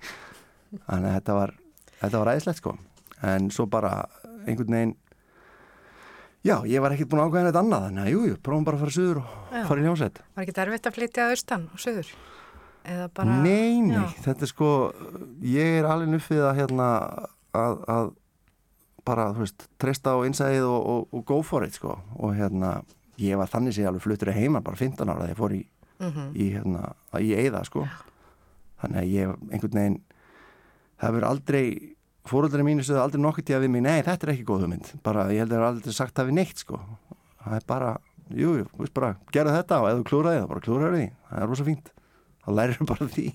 [0.87, 1.55] þannig að þetta var
[2.01, 2.77] þetta var æðislegt sko
[3.33, 3.93] en svo bara
[4.47, 4.95] einhvern veginn
[6.47, 8.79] já, ég var ekkert búin að ákveða neitt annað þannig að jú, jú, prófum bara
[8.79, 9.63] að fara suður og Já.
[9.71, 12.11] fara í ljónsett Var ekki erfitt að flytja austan og söður?
[13.17, 13.39] Bara...
[13.43, 14.05] Nei, nei, Já.
[14.29, 14.69] þetta er sko
[15.43, 16.91] ég er alveg nuffið að hérna
[17.57, 18.13] að, að
[19.07, 22.77] bara, þú veist, treysta á innsæðið og, og, og go for it sko og hérna,
[23.23, 25.65] ég var þannig sér alveg fluttur að heima bara 15 ára þegar ég fór í,
[25.97, 26.25] Mhm.
[26.37, 26.81] í hérna,
[27.25, 27.87] í eiða sko
[28.83, 29.95] þannig að ég einhvern veginn
[31.01, 31.65] það verður aldrei
[32.27, 35.29] fóröldari mínu sögðu aldrei nokkuð tíða við mig nei, þetta er ekki góð hugmynd, bara
[35.31, 36.81] ég held að það er aldrei sagt það við neitt sko.
[37.45, 37.93] Það er bara,
[38.35, 41.07] jú, jú, veist bara, gera þetta og ef þú klúraði það, bara klúraði því.
[41.31, 41.93] Það er rosa fínt,
[42.43, 43.27] þá lærir bara því.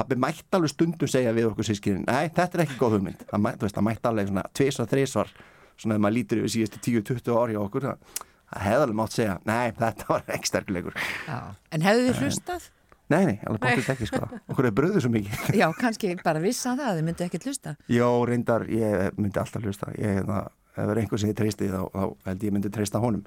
[0.00, 3.24] Pappi mætti alveg stundum segja við okkur sískinin, nei, þetta er ekki góð hugmynd.
[3.28, 5.32] Það mætti, veist, það mætti alveg svona tvisvar, þrisvar
[5.80, 9.16] svona ef maður lítur yfir síðustu 10-20 ári á okkur, það, það hefði alveg mátt
[9.16, 11.38] segja nei, þetta var ekki sterkuleikur Já.
[11.72, 12.68] En hefðu þið hlustað?
[13.10, 14.26] Nei, nei, alveg bóttist ekki sko.
[14.52, 15.50] Okkur er bröðu svo mikið.
[15.58, 17.76] Já, kannski bara vissan það, þið myndi ekkert hlusta.
[17.90, 19.90] Jó, reyndar, ég myndi alltaf hlusta.
[19.98, 20.44] Ég, hérna,
[20.74, 23.24] ef það er einhver sem ég treysti þá, þá held ég myndi treysta honum.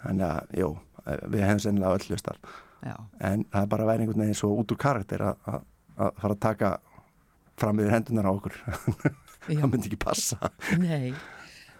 [0.00, 0.70] Þannig að, jú,
[1.06, 2.38] við hefum sennilega öll hlustar
[2.84, 2.94] Já.
[3.20, 6.40] en það er bara að vera einhvern veginn svo út úr karakter að, fara að
[6.40, 6.70] taka
[7.60, 8.56] fram yfir hendunar á okkur.
[9.50, 9.60] Já.
[9.60, 10.50] það myndi ekki passa.
[10.80, 11.12] Nei,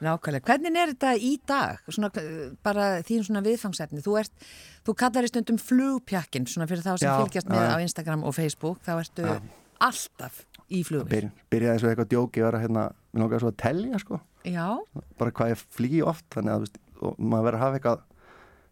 [0.04, 0.46] nákvæmlega.
[0.48, 1.80] Hvernig er þetta í dag?
[1.88, 4.02] Svona, eh, bara þín svona viðfangsefni.
[4.04, 4.46] Þú, ert,
[4.86, 7.74] þú kallar í stundum flugpjakkin, svona fyrir þá sem Já, fylgjast með já.
[7.74, 9.40] á Instagram og Facebook, þá ertu Já.
[9.80, 11.08] alltaf í flugvél.
[11.10, 14.68] Byr, byrjaði og eitthvað djóki var að hérna, mér langaði svo að telja sko Já,
[15.20, 16.78] bara hvað ég flýi oft þannig að veist,
[17.18, 18.04] maður verður að hafa eitthvað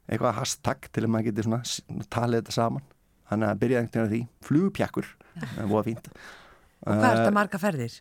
[0.09, 2.87] eitthvað hashtag til að maður geti svona talið þetta saman
[3.29, 5.11] þannig að byrjaði á því flugpjakkur,
[5.43, 7.99] það var fínt og hvað er þetta marga ferðir?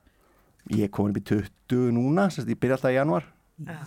[0.75, 3.27] Ég kom upp í 20 núna, sérst, ég byrja alltaf í januar
[3.58, 3.77] Já,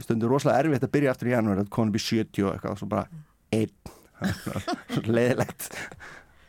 [0.00, 2.78] stundur rosalega erfitt að byrja aftur í januar kom upp í 70 og eitthvað og
[2.80, 3.02] svo bara
[3.52, 3.74] einn.
[5.16, 5.68] Leiðilegt.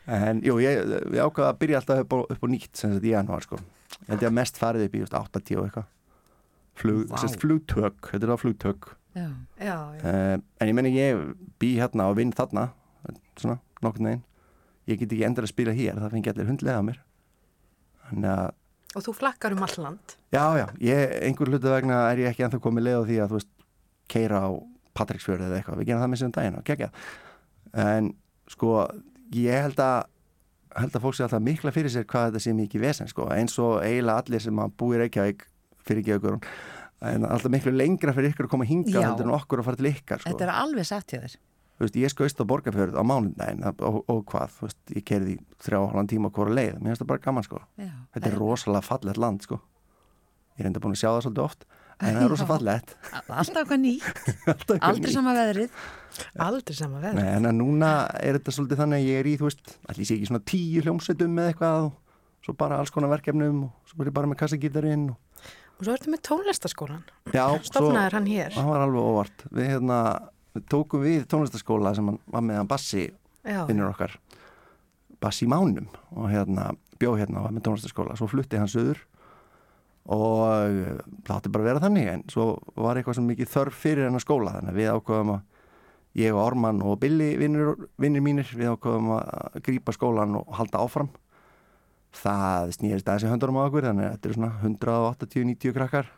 [0.08, 0.80] En jú, ég,
[1.12, 3.60] ég ákvaða að byrja alltaf upp á, upp á nýtt sem þetta í januar sko.
[3.98, 5.90] Ég held ég að mest farið upp í just, 80 og eitthvað.
[6.74, 8.90] Flug, sérst, flugtök þetta er það flugtök.
[9.14, 9.28] Já.
[9.60, 10.00] Já, já.
[10.00, 11.20] uh, en ég menni ég
[11.62, 12.70] bý hérna og vinn þarna
[13.36, 14.24] svona nokkurn veginn.
[14.88, 17.04] Ég get ekki endur að spila hér það fengi allir hundlega að mér.
[18.08, 18.48] Þannig að
[18.94, 20.14] Og þú flakkar um all land.
[20.34, 23.32] Já, já, ég, einhver hlutu vegna er ég ekki ennþá komið leið á því að,
[23.32, 23.50] þú veist,
[24.14, 24.50] keira á
[24.94, 26.90] Patricksfjörðu eða eitthvað, við gerum það með sem daginn og gegja.
[27.84, 28.12] En,
[28.52, 28.74] sko,
[29.34, 29.98] ég held að,
[30.78, 33.58] held að fólk sé alltaf mikla fyrir sér hvað þetta sé mikið vesen, sko, eins
[33.62, 35.42] og eiginlega allir sem að búi Reykjavík
[35.84, 36.38] fyrir okkur,
[37.10, 39.02] en alltaf miklu lengra fyrir ykkur að koma hinga Já.
[39.08, 40.30] heldur en okkur að fara til ykkar, sko.
[40.30, 41.36] Þetta er alveg satt hjá þér.
[41.74, 45.32] Þú veist, ég skauðst á borgarfjörð á mánundaginn og, og hvað, þú veist, ég kerði
[45.64, 47.58] þrjá hálfan tíma hvora leið, mér finnst það bara gaman, sko.
[47.82, 47.88] Já.
[48.14, 49.58] Þetta er rosalega fallegt land sko.
[50.54, 52.92] Ég er enda búin að sjá það svolítið oft en það er rosalega fallegt
[53.34, 54.22] Alltaf eitthvað nýtt,
[54.86, 55.10] aldrei nýtt.
[55.16, 55.80] sama veðrið.
[56.46, 57.18] Aldrei sama veð.
[57.18, 57.90] Nei, en að núna
[58.22, 60.84] er þetta svolítið þannig að ég er í, þú veist, allir sé ekki svona tíu
[60.86, 64.40] hljómsveitum með eitthvað og svo bara alls konar verkefnum og svo er ég bara með
[64.44, 65.20] kassagítarinn og
[65.74, 67.00] Og svo ertu með tónlistaskólan.
[67.34, 68.52] já, Stofnaður hann hér.
[68.54, 69.96] hann var alveg óvart við, hérna,
[70.54, 73.08] við tókum við tónlistaskóla sem var með hann Bassi
[73.44, 74.16] vinnur okkar.
[75.22, 79.00] Bassi Mánum og hérna bjó hérna og var með tónlistaskóla svo flutti hann söður
[80.04, 84.08] og eh, það átti bara vera þannig en svo var eitthvað sem mikið þörf fyrir
[84.08, 84.56] hennar skóla.
[84.58, 85.42] Þannig að við ákvaðum að
[86.20, 91.10] ég og Orman og Billy vinnir, mínir við ákvaðum að grípa skólan og halda áfram.
[92.14, 96.12] Það snýrist aðeins í höndarum á okkur þannig að þetta eru svona 180-90 krakkar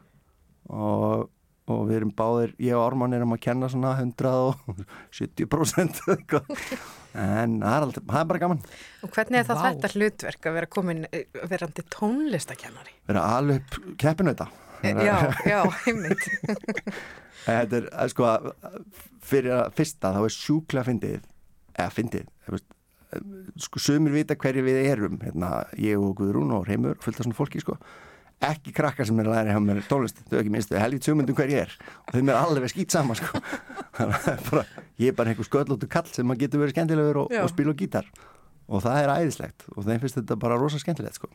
[0.68, 1.30] og,
[1.72, 6.46] og við erum báðir ég og Orman erum að kenna svona 170% eitthvað.
[7.16, 8.60] en það er, alltaf, það er bara gaman
[9.06, 9.64] Og hvernig er það Vá.
[9.66, 12.94] þetta hlutverk að vera komin, eh, verandi tónlistakennari?
[13.08, 14.46] vera alveg upp keppinauta
[14.86, 16.24] Já, já, heimitt.
[17.46, 18.50] þetta er eh, sko að-
[19.26, 21.22] fyrir að fyrsta þá er sjúklega fyndið
[21.80, 22.60] eða fyndið eh,
[23.64, 25.48] sko sömur vita hverju við erum hérna,
[25.80, 27.74] ég og Guðrún og Reymur fullt af svona fólki sko
[28.44, 31.52] ekki krakkar sem er að læra hjá mér tónlist þau ekki minnstu, helgit sömundum hver
[31.52, 31.74] ég er.
[32.04, 33.40] Og þeim er alveg skýt sama sko.
[33.96, 34.62] Er bara,
[35.00, 37.40] ég er bara einhver sköllóttu kall sem maður getur verið skemmtilegur og, Já.
[37.46, 38.10] og spila og gítar.
[38.68, 39.64] Og það er æðislegt.
[39.72, 41.30] Og þeim finnst þetta bara rosa skemmtilegt sko.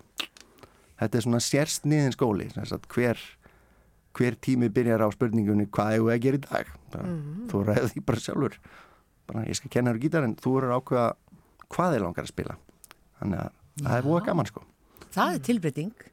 [1.02, 2.46] Þetta er svona sérsniðin skóli
[2.94, 3.24] hver,
[4.14, 6.70] hver tími byrjar á spurningunni hvað hefur að gera í dag?
[6.94, 7.16] Bara,
[7.50, 8.60] þú ræður því bara sjálfur.
[9.32, 11.08] Bara, ég skal kenna þér gítar en þú eru ákveða
[11.74, 12.60] hvað þið langar að spila.
[13.18, 14.66] Þannig að það er búið gaman sko.
[15.18, 16.11] Það er tilbreyting.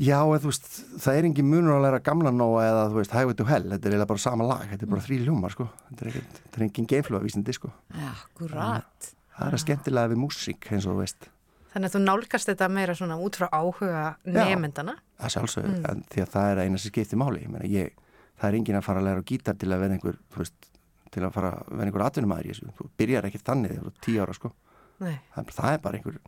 [0.00, 0.68] Já, þú veist,
[1.04, 3.90] það er engin munur að læra gamla nóa eða þú veist, hægveit og hell, þetta
[3.92, 6.64] er bara sama lag, þetta er bara þrý hljómar, sko, þetta er, ekkert, þetta er
[6.66, 7.70] engin geimfluga vísindi, sko.
[8.08, 9.10] Akkurat.
[9.36, 11.28] Það er að skemmtilega við músík, eins og þú veist,
[11.72, 14.42] Þannig að þú nálgast þetta meira svona út frá áhuga Já.
[14.44, 14.92] nefndana.
[15.22, 17.94] að sjálfsögðu, en því að það er eina sem skiptir máli, ég meina, ég,
[18.36, 20.68] það er engin að fara að læra gítar til að vera einhver, þú veist,
[21.14, 24.34] til að fara að vera einhver atvinnumæður þú byrjar ekki þannig, þú eru tíu ára,
[24.36, 24.52] sko,
[25.00, 25.14] Nei.
[25.32, 26.18] það, er- það er bara einhver,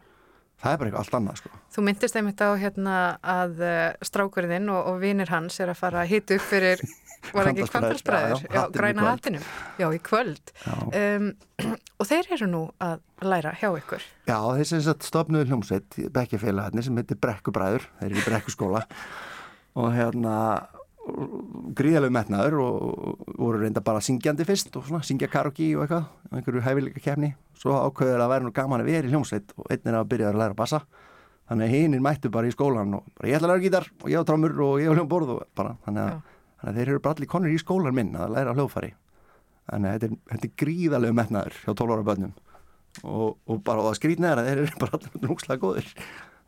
[0.65, 1.63] það er bara eitthvað allt annað, sko.
[1.75, 2.99] Þú myndist einmitt á hérna
[3.35, 3.73] að uh,
[4.09, 6.85] strákurinn og, og vinir hans er að fara að hita upp fyrir,
[7.35, 9.45] var ekki í græna hattinum.
[9.81, 10.55] Já, í kvöld.
[10.65, 10.77] Já.
[11.01, 11.31] Um,
[12.01, 14.09] og þeir eru nú að læra hjá ykkur.
[14.29, 18.85] Já, er satt stofnuður hljómsveit, bekkjafélagarnir sem heitir Brekkubræður, þeir eru í Brekkuskóla
[19.75, 20.35] og hérna
[21.77, 26.63] gríðalegu metnaður og voru reynda bara syngjandi fyrst og svona syngja karaoke og eitthvað, einhverju
[26.65, 29.99] hæfileika kefni svo ákveður að vera nú gaman að vera í hljómsveit og einn er
[30.01, 30.85] að byrja að læra bassa.
[31.49, 34.11] Þannig að hinir mættu bara í skólan og bara ég ætla að læra gítar og
[34.11, 36.21] ég á trámur og ég á hljómborð og bara, þannig að,
[36.61, 38.95] þannig að þeir eru bara allir konur í skólan minn að læra hljóðfari
[39.69, 42.35] þannig að þetta er, þetta er gríðalegu metnaður hjá 12 ára bönnum
[43.03, 45.91] og, og bara það skrýtna að þeir eru bara allir núkslega góðir.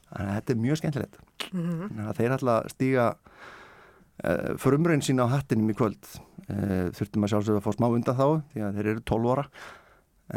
[0.06, 1.18] Þannig að þetta er mjög skemmtilegt.
[1.48, 6.12] Þannig að þeir ætla að stíga uh, frumröinn sín á hattinum í kvöld.
[6.46, 9.46] Uh, þurftum að sjálfsögða að fá smá undan þá því að þeir eru 12 ára.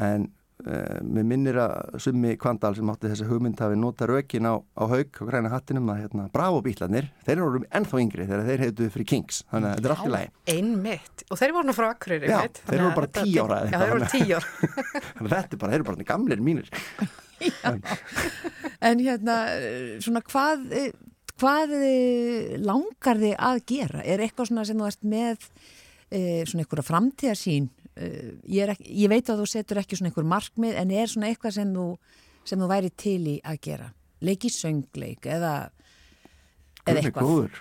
[0.10, 0.30] En
[0.60, 5.08] mér minnir að summi Kvandal sem átti þessa hugmynd hafi nota rökin á, á haug
[5.24, 9.08] og græna hattinum að hérna, bravo bílarnir, þeir eru ennþá yngri þegar þeir heituðu fyrir
[9.14, 11.16] Kings þannig að þetta er allt í lagi Einmitt.
[11.30, 12.58] Og þeir voru nú frá Akureyri, Já, einmitt.
[12.68, 14.48] þeir eru bara 10 ára Já, þeir eru eitthvað, tíu ára.
[15.32, 16.68] Þetta er bara, þeir eru bara gamlir mínir
[18.90, 20.92] En hérna, eh, svona hvað, eh,
[21.40, 24.00] hvað eh, langar þið að gera?
[24.04, 25.36] Er eitthvað svona sem þú ert með
[26.10, 27.68] e, svona einhverja framtíðarsýn?
[28.00, 28.08] E,
[28.48, 31.58] ég, er ég veit að þú setur ekki svona einhver markmið en er svona eitthvað
[31.58, 31.88] sem þú,
[32.48, 33.90] sem þú væri til í að gera?
[34.24, 35.54] Leiki söngleik eða,
[36.86, 37.60] eða eitthvað?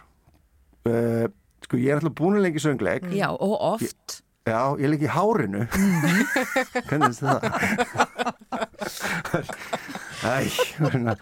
[0.89, 1.26] Uh,
[1.66, 4.20] sko ég er alltaf búin að lengi söngleik Já, og oft.
[4.49, 5.66] Já, ég lengi í hárinu
[6.89, 7.41] Hvernig finnst það?
[10.22, 10.36] Æ,
[10.78, 11.18] hérna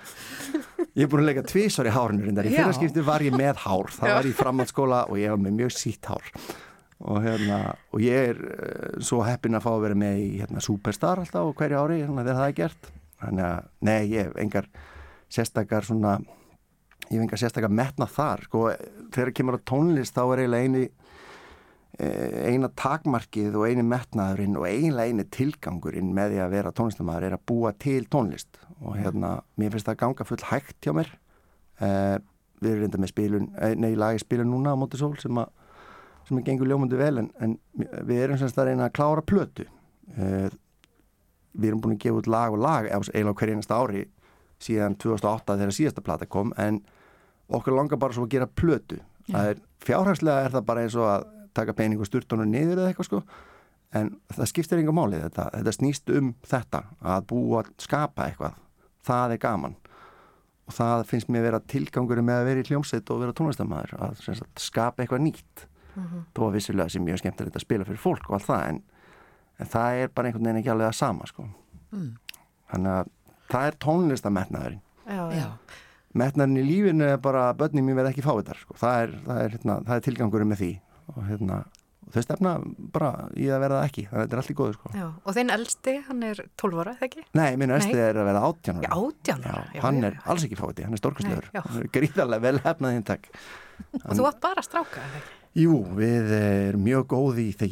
[0.97, 2.47] Ég er búin að leika tvísvar í hárinu reyndar.
[2.49, 4.15] Í fyrra skipti var ég með hár Það Já.
[4.21, 6.31] var í framhaldsskóla og ég var með mjög sítt hár
[7.05, 7.61] og, hérna,
[7.93, 11.51] og ég er uh, svo heppin að fá að vera með í hérna, Superstar alltaf
[11.51, 12.91] og hverju ári hérna, þegar það er gert.
[13.21, 14.71] Þannig að, nei, ég hef engar
[15.33, 16.19] sérstakar svona
[17.11, 18.63] ég fengi að sérstaklega metna þar sko,
[19.15, 20.85] þegar kemur á tónlist þá er eiginlega eini
[22.03, 27.29] eh, eina takmarkið og eini metnaðurinn og eiginlega eini tilgangurinn með því að vera tónlistamæður
[27.29, 28.59] er að búa til tónlist.
[28.83, 31.13] Og hérna, mér finnst það að ganga full hægt hjá mér.
[31.81, 32.17] Eh,
[32.65, 35.53] við erum reynda með spilun eh, nei, lagi spilun núna á móti sól sem að
[36.27, 37.57] sem að gengur ljómundu vel en, en
[38.07, 39.67] við erum semst að reyna að klára plötu.
[40.17, 40.49] Eh,
[41.57, 44.05] við erum búin að gefa út lag og lag eiginlega hver einasta ári
[44.63, 46.81] síðan 2008 þegar síðasta plata kom en
[47.53, 48.99] okkur langar bara svo að gera plötu.
[49.35, 53.11] Er, fjárhagslega er það bara eins og að taka pening og styrtunum niður eða eitthvað
[53.11, 53.23] sko.
[53.97, 56.83] En það skiptir enga máli þetta, þetta snýst um þetta
[57.15, 58.59] að búa að skapa eitthvað.
[59.07, 59.77] Það er gaman.
[60.67, 63.97] Og það finnst mér að vera tilgangur með að vera í hljómsveit og vera tónlistamæður
[64.03, 65.67] að sagt, skapa eitthvað nýtt
[65.97, 66.27] mm -hmm.
[66.37, 68.83] þó að vissilega sem mjög skemmtilegt að spila fyrir fólk og allt það en,
[69.59, 71.49] en það er bara einhvern veginn ekki alveg að sama sko.
[71.93, 72.17] Mm.
[72.71, 73.09] þannig að
[73.49, 74.81] það er tónlistametnaðurinn
[76.17, 78.77] metnaðurinn í lífinu er bara að börnum mér verð ekki fáiðar sko.
[78.81, 80.71] það, er, það, er, hérna, það er tilgangurinn með því.
[81.13, 81.59] Og hérna
[82.15, 82.53] þau stefna
[82.95, 84.05] bara í að vera það ekki.
[84.11, 84.93] Það er allt í góðu sko.
[84.95, 87.25] Já, Og þinn eldsti, hann er 12 ára, þegar ekki?
[87.41, 88.85] Nei, minn eldsti er að vera 18 ára.
[88.87, 89.65] Já, 18 ára.
[89.75, 93.09] Já, Hann er alls ekki fáið, hann er stórkastlegur hann er gríðarlega vel hefnað hinn
[93.11, 93.27] takk
[94.05, 95.35] Og þú átt bara stráka, eða ekki?
[95.57, 97.69] Jú, við erum mjög góði í því.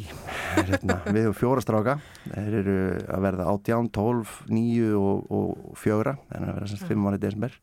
[0.55, 1.93] Hérna, Við erum fjóra stráka.
[2.23, 2.77] Þeir eru
[3.13, 7.21] að verða 18, 12 9 og, og fjóra þannig að vera semst 5 ára í
[7.21, 7.57] desember.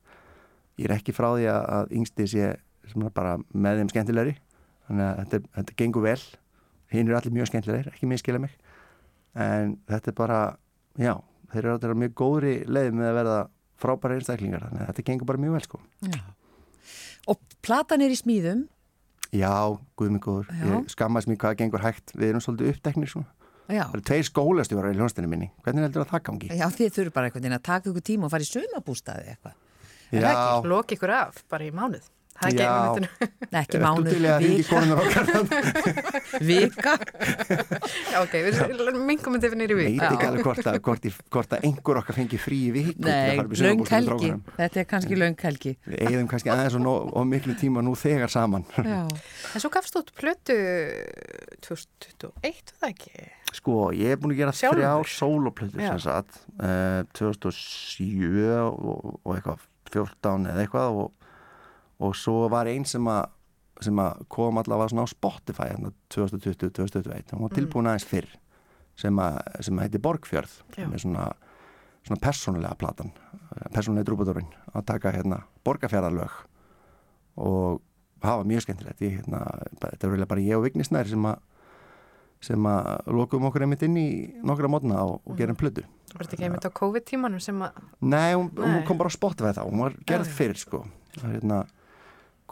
[0.78, 2.52] Ég er ekki frá því að yngsti sé
[3.16, 4.34] bara með þeim skemmtilegri.
[4.86, 6.22] Þannig að þetta, þetta gengur vel.
[6.92, 8.54] Hinn eru allir mjög skemmtilegir, ekki miskila mig.
[9.34, 10.38] En þetta er bara
[11.02, 11.16] já,
[11.50, 13.40] þeir eru alltaf mjög góðri leið með að verða
[13.82, 14.68] frábæra einstaklingar.
[14.68, 15.82] Þannig að þetta gengur bara mjög vel sko.
[16.06, 16.22] Já.
[17.32, 18.62] Og platan er í smíðum
[19.32, 19.52] Já,
[19.96, 20.50] guð mig góður.
[20.60, 22.12] Ég skammast mér hvað gengur hægt.
[22.12, 23.24] Við erum svolítið uppteknir sko
[23.70, 23.86] Já.
[23.86, 25.48] Það eru tveir skólastjórar í hljónstinu minni.
[25.64, 26.48] Hvernig heldur það að það gangi?
[26.58, 29.54] Já, þið þurfum bara einhvern veginn að taka ykkur tíma og fara í sömabústaði eitthvað.
[30.12, 30.32] Já.
[30.68, 33.08] Lók ykkur af bara í mánuð Það er geimutinu.
[33.52, 35.24] Ekki mánuð, vika.
[36.48, 36.94] vika.
[38.08, 39.90] Já, ok, við mingum þetta nýri vika.
[39.92, 41.06] Ég veit ekki alveg hvort að, hvort,
[41.36, 43.04] hvort að einhver okkar fengi frí í viku.
[43.06, 44.32] Nei, laung helgi.
[44.56, 45.74] Þetta er kannski laung helgi.
[45.86, 48.66] Við eigðum kannski aðeins og, og miklu tíma nú þegar saman.
[48.92, 49.04] Já.
[49.52, 50.58] En svo gafst þú plötu
[51.68, 53.30] 2021, það ekki?
[53.52, 59.66] Sko, ég hef búin að gera þrjá soloplötu sem sagt, uh, 2007 og, og eitthvað
[59.92, 61.21] 14 eða eitthvað og
[62.02, 63.30] og svo var einn sem að
[63.82, 65.72] sem að kom allavega svona á Spotify
[66.12, 68.28] 2020-2021 hún var tilbúin aðeins fyrr
[68.98, 71.30] sem að, sem að heiti Borgfjörð sem er svona,
[72.04, 73.14] svona persónulega platan
[73.72, 76.36] persónulega drúbadurinn að taka hérna borgarfjörðarlög
[77.42, 77.80] og
[78.22, 79.40] hafa mjög skemmtilegt ég, hérna,
[79.80, 81.40] þetta er bara ég og Vignisnær sem að
[82.42, 84.08] sem að lokum okkur einmitt inn í
[84.42, 88.34] nokkra mótna og, og gerum plödu Var þetta ekki einmitt á COVID-tímanum sem að Nei,
[88.34, 88.64] hún, Nei.
[88.66, 90.82] hún kom bara á Spotify þá hún var gerð fyrir sko.
[91.22, 91.62] Hérna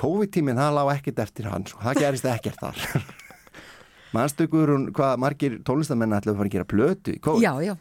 [0.00, 3.04] COVID-tíminn það lág ekkert eftir hans og það gerist ekkert þar.
[4.16, 7.44] Mannstökur hvað margir tónlistamenn ætlaðu að fara að gera plötu í COVID?
[7.44, 7.76] Já, já.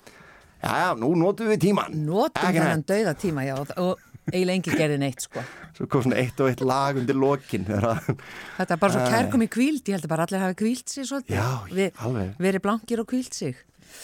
[0.61, 4.99] já, já, nú notum við tíman notum þennan dauða tíma, já og eiginlega engi gerði
[5.01, 5.41] neitt sko.
[5.77, 9.49] Svo kom svona eitt og eitt lag undir lokin þetta er bara svo kærkom í
[9.49, 11.39] kvíld ég held að bara allir hafi kvíld sig svolítið.
[11.39, 13.57] Já, Vi, verið blankir og kvíld sig.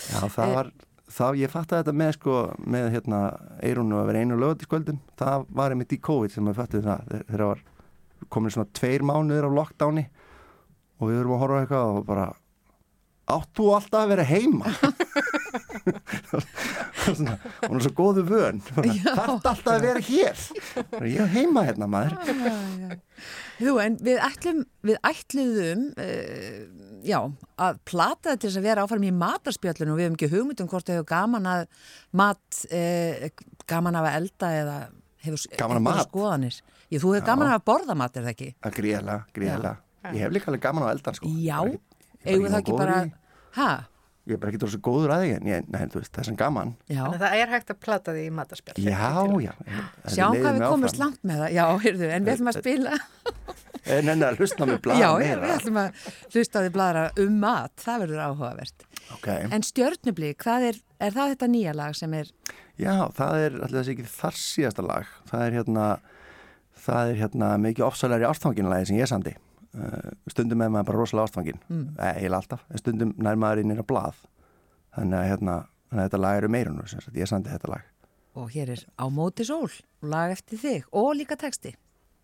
[0.09, 0.73] Já, það eh, var
[1.15, 3.21] þá ég fatt að þetta með sko með hérna
[3.63, 7.43] Eirunu að vera einu lögatiskvöldum það var einmitt í COVID sem við fattum það þegar
[7.43, 7.63] það var
[8.29, 10.05] komin svona tveir mánuður á lockdowni
[10.99, 12.27] og við erum að horfa eitthvað og bara
[13.35, 14.73] áttu alltaf að vera heima?
[17.05, 18.61] Svona, og hún er svo góðu vön.
[18.65, 20.39] Þarf alltaf að vera hér.
[21.05, 22.15] Ég er heima hérna maður.
[23.61, 26.57] Jú en við ætlum við ætluðum uh,
[27.05, 27.19] já,
[27.61, 30.71] að plata þetta til þess að vera áfram í matarspjöllinu og við hefum ekki hugmyndum
[30.71, 31.65] hvort þau hefur gaman að
[32.17, 33.27] mat uh,
[33.69, 34.77] gaman að elda eða
[35.25, 36.59] hefur skoðanir
[36.95, 38.53] Ég, þú hefur gaman að borða mat, er það ekki?
[38.63, 39.73] Að gríðala, gríðala.
[40.13, 41.31] Ég hef líka alveg gaman á eldan, sko.
[41.43, 41.57] Já,
[42.23, 43.01] eigum það ekki bara...
[43.57, 43.67] Hæ?
[44.25, 46.27] Ég er bara ekki dróðs góður að þig, en ég, nei, þú veist, það er
[46.29, 46.71] sem gaman.
[46.87, 47.01] Já.
[47.01, 48.77] Þannig að það er hægt að plata því í matarspjall.
[48.81, 49.09] Já,
[49.43, 49.51] já.
[50.15, 51.51] Sjáum hvað við komumst langt með það.
[51.57, 52.95] Já, heyrðu, en við ætlum að spila...
[53.85, 55.25] En enna að hlusta með bladra meira.
[55.29, 57.73] Já, við ætlum að hlusta því bladra um mat.
[57.83, 58.85] Það verður áhugavert.
[59.19, 59.43] Okay.
[59.53, 62.31] En stjörnublík, er, er það þetta nýja lag sem er...
[62.81, 65.11] Já, það er alltaf þessi ekki þar síðasta lag.
[65.29, 65.85] Það er hérna
[66.85, 69.35] það er hérna mikið ofsalegri ástfanginlega sem ég sandi
[69.79, 71.87] uh, stundum er maður bara rosalega ástfangin mm.
[71.99, 74.19] eða alltaf, en stundum nær maður inn í blað.
[74.95, 75.55] Þannig að, hérna,
[75.89, 77.89] þannig að þetta lag eru meirunum, ég sandi þetta lag.
[78.35, 79.71] Og hér er Á móti sól
[80.03, 81.75] lag eftir þig og líka texti.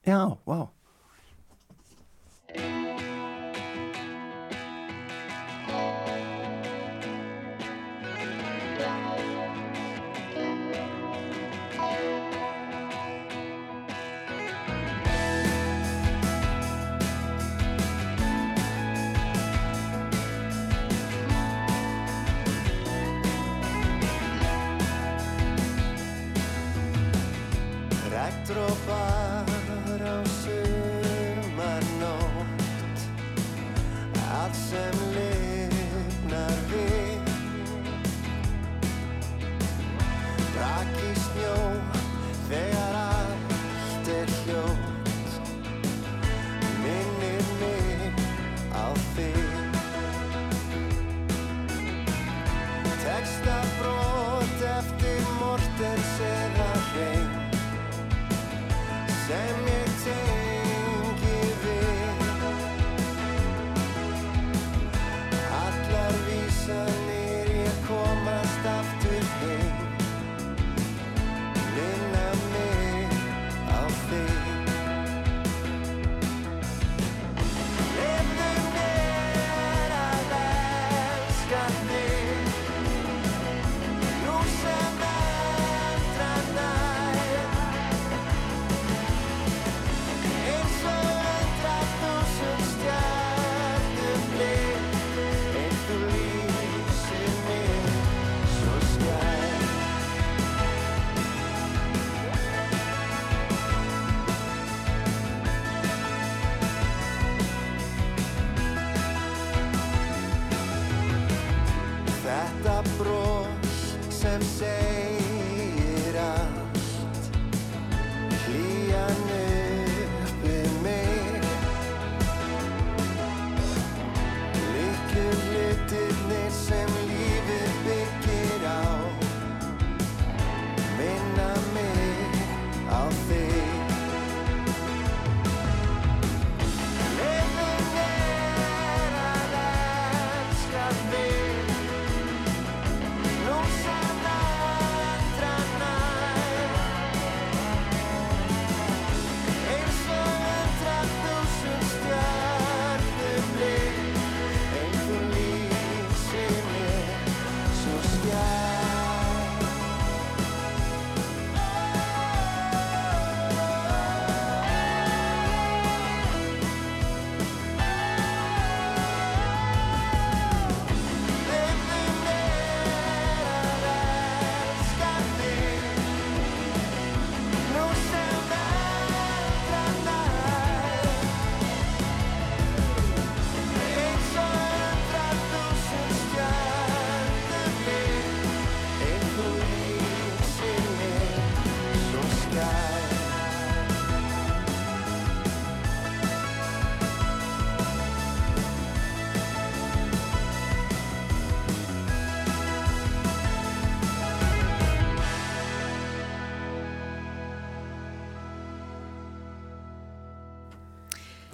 [0.08, 0.56] Já, vá.
[0.56, 0.70] wow.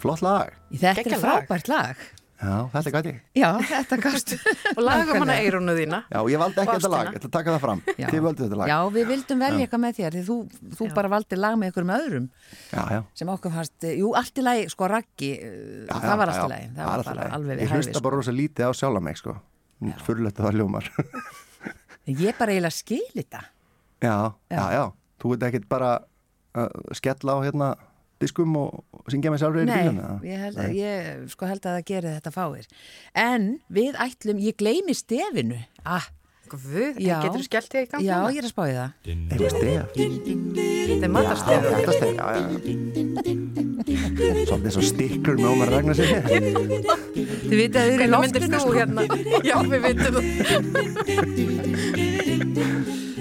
[0.08, 0.56] Flott lag.
[0.72, 1.44] Þetta er Geggjað lag.
[1.48, 2.08] frábært lag.
[2.38, 3.22] Já, þetta gæti ég.
[3.34, 4.34] Já, þetta gast.
[4.78, 6.00] Og lagum hana eirunu þína.
[6.14, 7.80] Já, ég valdi ekki þetta lag, ég ætla að taka það fram.
[7.98, 8.08] Já.
[8.12, 8.70] Þið völdu þetta lag.
[8.70, 10.36] Já, við vildum velja eitthvað með þér því þú,
[10.78, 10.92] þú Já.
[11.00, 12.28] bara valdi lag með ykkur með öðrum
[12.70, 13.00] Já, já.
[13.18, 15.32] sem okkur fannst, jú, allt í lagi, sko, raggi,
[15.90, 17.34] Já, það var allt já, í lagi, það er var allt í bara lagi.
[17.40, 18.04] alveg Ég við hæfi, hlusta sko.
[18.06, 19.36] bara rosa lítið á sjálfa mig, sko.
[20.06, 20.92] Fyrirlegt að það hljómar.
[22.08, 23.42] En Ég bara eiginlega skil þetta.
[24.06, 24.14] já,
[24.54, 24.62] Já.
[24.62, 24.86] já, já.
[25.18, 25.90] Þú veit ekkit bara
[26.54, 27.74] uh, skella á hérna
[28.22, 28.70] diskum og
[29.12, 30.70] syngja með sjálfur í Nei, bílum, ég held, Nei.
[30.80, 31.00] ég
[31.34, 32.66] sko held að það gerir þetta fáir.
[33.14, 33.42] En
[33.74, 35.60] við ætlum, ég gleymi stefinu.
[35.86, 36.08] Ah,
[36.48, 38.04] Guð, getur þú skellt þig í gang?
[38.08, 38.90] já, ég er að spá í það.
[39.52, 39.84] Stef.
[40.88, 41.72] Þetta er matarstefur.
[41.76, 42.44] Þetta stef, já, já.
[44.48, 46.06] Svolítið svo stikkur með Ómar Ragnarsi.
[46.08, 48.72] Þið vitið að þið eru myndir sko.
[48.78, 49.02] hérna?
[49.44, 49.84] Já, við.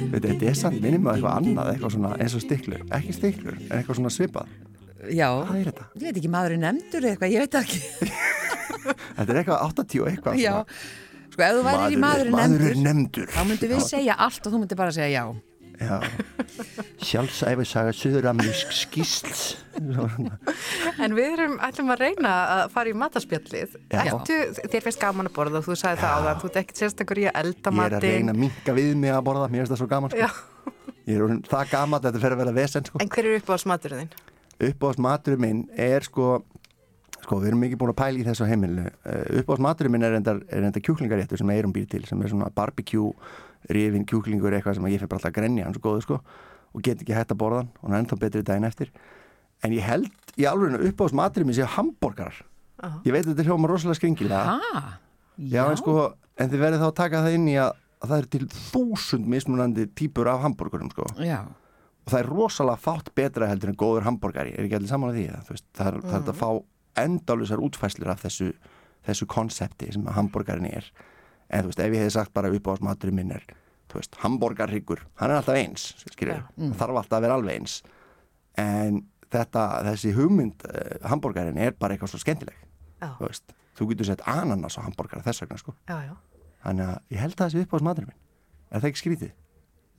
[0.06, 2.80] Veit, þetta er samt minnum að eitthvað annað, eitthvað svona eins og stiklur.
[2.94, 4.46] Ekki stiklur, en eitthvað svona svipað.
[5.12, 5.86] Já, Hvað er þetta?
[5.96, 7.80] ég veit ekki, maður er nefndur eða eitthvað, ég veit ekki.
[9.16, 10.38] Þetta er eitthvað 80 og eitthvað.
[10.40, 10.78] Já, svona.
[11.34, 13.28] sko, ef þú værir í maður er maður nefndur, er nefndur.
[13.34, 15.24] þá myndum við segja allt og þú myndir bara segja já.
[15.76, 15.98] Já.
[17.04, 19.42] Sjálfsæfi saga Suðuramlísk skýsls.
[21.04, 23.74] En við erum, ætlum að reyna að fara í matarspjallið.
[23.92, 24.00] Já.
[24.08, 24.38] Ertu,
[24.72, 27.20] þér finnst gaman að borða og þú sagði það á það, þú ert ekkert sérstakur
[27.20, 29.74] í að elda Ég er að reyna að minka við mig að borða, mér finnst
[29.74, 30.14] það svo gaman.
[30.14, 30.22] Sko.
[30.24, 30.30] Já,
[31.06, 32.88] Ég er það gaman að þetta fer að vera vesen.
[32.88, 33.02] Sko.
[33.04, 34.25] en hver er uppáhalds maturinn þinn?
[34.56, 36.38] Uppáðs maturinn minn er sko,
[37.20, 38.86] sko við erum ekki búin að pæla í þessu heimilu.
[39.04, 42.48] Uh, Uppáðs maturinn minn er enda, er kjúklingaréttur sem Eirum býr til, sem er svona
[42.54, 43.12] barbecue,
[43.72, 46.20] rifin kjúklingur, eitthvað sem ég fyrir bara alltaf að grenja hans og góðu sko
[46.76, 48.92] og get ekki hægt að borða hann og hann er ennþá betri daginn eftir.
[49.64, 52.42] En ég held í alveg uppáðs maturinn minn séu hambúrgarar.
[53.06, 54.56] Ég veit að þetta hljóma rosalega skringilega.
[55.40, 55.94] Já, en sko,
[56.36, 59.30] en þið verðið þá að taka það inn í að, að það er til þúsund
[59.32, 61.08] mismunandi típur af hambúrgurum, sko.
[61.24, 61.38] Já,
[62.06, 64.52] Og það er rosalega fátt betra heldur en góður hambúrgari.
[64.54, 65.24] Er ekki allir saman að því?
[65.34, 66.50] að, Veist, það er, það er að fá
[67.02, 68.52] endálusar útfæslur af þessu,
[69.08, 70.86] þessu konsepti sem hambúrgarin er.
[71.50, 73.42] En þú veist, ef ég hefði sagt bara upp á maturinn minn er,
[73.90, 76.40] þú veist, hambúrgarryggur, hann er alltaf eins, skilur.
[76.40, 76.46] Já.
[76.56, 77.76] Það þarf alltaf að vera alveg eins.
[78.62, 79.02] En
[79.34, 82.56] þetta, þessi hugmynd, uh, hambúrgarin er bara eitthvað svo skemmtileg.
[83.02, 85.74] Já, Þú veist, þú getur sett ananas á hambúrgara þess vegna, sko.
[85.90, 86.14] já, já.
[86.64, 88.20] Þannig að ég held að þessi upp á maturinn minn.
[88.70, 89.34] Er það ekki skrítið?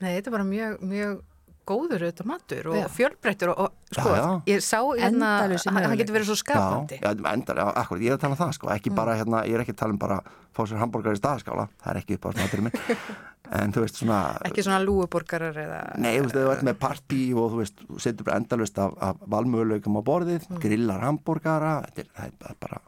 [0.02, 1.20] Nei, þetta er bara mjög, mjög
[1.68, 2.88] góður auðvitað matur og Já.
[2.96, 4.28] fjölbreyttur og, og sko, Já, já.
[4.54, 5.98] ég sá hérna, hann möguleikar.
[6.02, 7.00] getur verið svo skapandi.
[7.02, 9.42] Já, já endar, já, akkurat, ég er að tala um það sko, ekki bara hérna,
[9.48, 10.20] ég er ekki að tala um bara
[10.58, 12.80] fá sér hambúrgar í staðskála, það er ekki upp á smaturinn minn,
[13.62, 15.82] en þú veist svona, Ekki svona lúuborgarar eða...
[16.02, 18.96] nei, þú veist, þú ert með partí og þú veist, þú setur bara endalust af,
[19.10, 22.82] af valmöguleikum á borðið, grillar hambúrgara, þetta er, það er bara,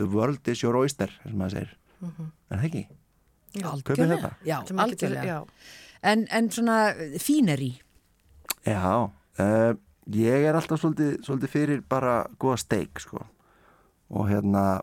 [0.00, 1.72] the world is your oyster, sem maður segir,
[2.02, 2.84] er það ekki?
[3.62, 4.30] Algjörlega.
[4.48, 5.24] Já, algjörlega.
[5.28, 5.38] já.
[6.02, 6.76] En, en svona
[7.22, 7.74] fíneri,
[8.68, 9.72] Já, uh,
[10.12, 13.24] ég er alltaf svolítið, svolítið fyrir bara góða steik sko
[14.12, 14.82] og hérna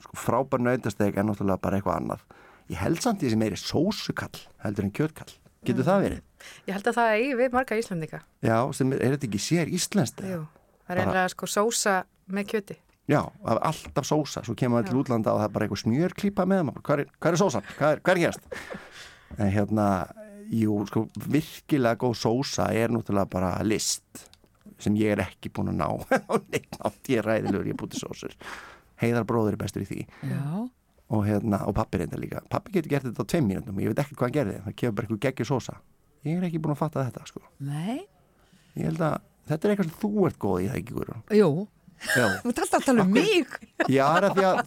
[0.00, 2.24] sko, frábær nautasteik er náttúrulega bara eitthvað annað
[2.70, 5.32] ég held samt því sem meiri sósukall heldur en kjötkall,
[5.66, 6.20] getur það verið?
[6.68, 8.20] Ég held að það eigi við marga Íslandika.
[8.46, 10.22] Já, sem er, er þetta ekki sér íslenskt?
[10.24, 10.44] Jú,
[10.86, 11.96] það er eiginlega sko sósa
[12.30, 12.78] með kjöti.
[13.10, 15.82] Já, það er alltaf sósa, svo kemur það til útlanda og það er bara eitthvað
[15.82, 17.70] smjörklípa með maður, hvað er, er sósan?
[17.74, 18.46] Hvað er, er gerst?
[19.36, 19.86] En hérna,
[20.50, 24.26] Jú, sko, virkilega góð sósa er náttúrulega bara list
[24.80, 25.88] sem ég er ekki búin að ná.
[26.32, 28.34] Á neitt nátt, ég er ræðilegur, ég er búin til sósur.
[29.00, 30.04] Heiðar bróður er bestur í því.
[30.26, 30.42] Já,
[31.10, 32.42] og, hérna, og pappi reynda líka.
[32.52, 34.56] Pappi getur gert þetta á tveim mínútum, ég veit ekki hvað hann gerði.
[34.66, 35.76] Það kemur bara eitthvað geggjur sósa.
[36.26, 37.44] Ég er ekki búin að fatta þetta, sko.
[37.64, 38.00] Nei,
[38.76, 39.20] ég held að
[39.50, 41.22] þetta er eitthvað sem þú ert góð í það ekki, Guðrún?
[41.38, 41.50] Jú,
[42.00, 43.46] þú ert alltaf að tala um mig.
[43.92, 44.60] já það er að því að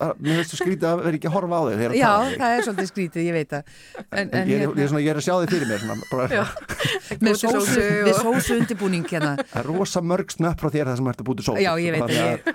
[0.00, 2.36] að- mér finnst þú skrítið að vera ekki að horfa á þig að Já, þig.
[2.40, 3.62] það er svolítið skrítið, ég veit það.
[4.10, 5.82] En, en ég, er, hérna, ég, er svona, ég er að sjá þig fyrir mér
[5.82, 6.46] svona, bara,
[7.26, 9.32] með sósu, með og- sósu undirbúning hérna.
[9.50, 11.96] það er rosa mörg snöpp frá þér það sem ert að búti sósu Já, ég
[11.98, 12.54] veit að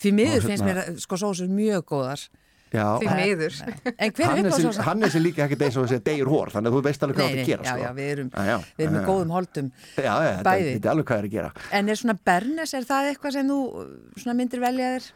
[0.00, 2.26] því miður finnst hérna- mér að, sko sósur mjög góðar.
[2.76, 3.58] Já, Því miður.
[3.96, 6.52] En hver er hann er, er sem líka ekkert eins og að segja degur hór
[6.54, 7.84] þannig að þú veist alveg hvað það nei, að gera já, sko.
[7.86, 9.70] já, við erum, já, við erum með góðum holdum.
[9.96, 10.74] Já, já, þetta Bæði.
[10.74, 13.52] þetta er alveg hvað er að gera En er svona Bernes, er það eitthvað sem
[13.54, 13.60] þú
[14.20, 15.08] svona myndir velja þér?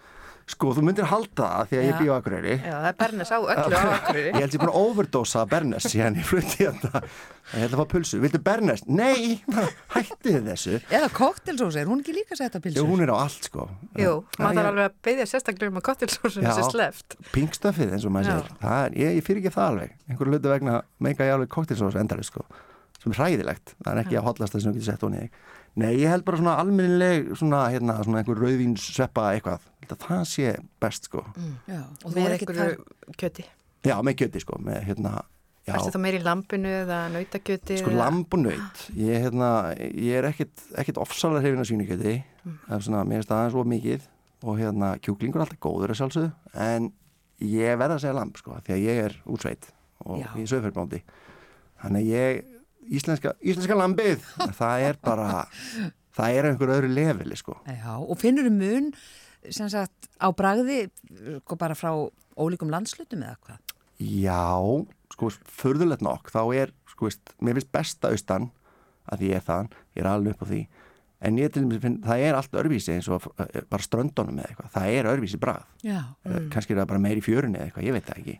[0.51, 1.98] Sko, þú myndir halda það því að ég Já.
[2.01, 4.30] býð á Akureyri Já, það er Bernes á öllu á Akureyri.
[4.34, 7.03] Ég held ég búin að overdosa Bernes síðan ég flutti þetta
[7.51, 8.82] Ég held að fá pulsu, viltu Bernes?
[8.90, 9.38] Nei,
[9.94, 12.88] hættið þessu Eða koktelsósa, er hún ekki líka sett á Jú, pilsur?
[12.90, 13.68] hún er á allt sko
[14.01, 16.53] Jú, maður Já, þarf alveg að beðja sérstaklega um að kottelsósun Já.
[16.59, 17.16] sé sleft.
[17.34, 18.34] Pingstöfið eins og maður Já.
[18.40, 21.53] segir það er, Ég, ég fyrir ekki það alveg Einhverju hlutu vegna meika ég alveg
[21.55, 22.46] koktelsós endalist sko
[23.01, 25.22] sem er hræðilegt, það er ekki að hotlast það sem þú getur sett honi
[25.79, 30.25] Nei, ég held bara svona almennileg svona, hérna, svona einhver rauðvíns sveppa eitthvað, Ég það
[30.29, 31.23] sé best sko.
[31.66, 32.35] Já, og þú Með er það...
[32.39, 33.45] einhverju kjöti.
[33.87, 35.21] Já, með kjöti sko, með hérna
[35.71, 37.77] Erstu þá meir í lampinu eða nautakjöti?
[37.79, 42.14] Sko eða- lamb og nöyt ég, hérna, ég er ekkit, ekkit ofsalega hrifin að svínukjöti
[42.43, 44.07] það er svona, mér það aðeins of mikið.
[44.41, 46.31] Og hérna, kjúklingur er alltaf góður að sjálfsögðu.
[46.64, 46.87] En
[47.45, 49.68] ég verða að segja lamb sko, því að ég er útsveit
[50.07, 50.29] og Já.
[50.41, 51.03] í sögferðbándi
[51.83, 52.41] þannig að ég,
[52.89, 54.22] íslenska, íslenska lambið
[54.61, 55.45] það er bara
[56.16, 58.93] það er einhver öðru leveli sko Já, og finnur þú mun
[59.51, 60.87] sagt á bragði
[61.45, 61.93] sko bara frá
[62.41, 63.76] ólíkum landslutum eða hvað?
[64.01, 64.45] Já,
[65.12, 68.49] sko, förðulegt nokk, þá er, sko, veist, mér finnst besta austan
[69.11, 70.61] að ég er þaðan, ég er alveg upp á því,
[71.28, 74.53] en ég til dæmis finn, það er allt örvísi eins og eh, bara ströndunum eða
[74.53, 76.49] eitthvað, það er örvísi brað, Já, mm.
[76.55, 78.39] kannski er það bara meir í fjörunni eða eitthvað, ég veit það ekki.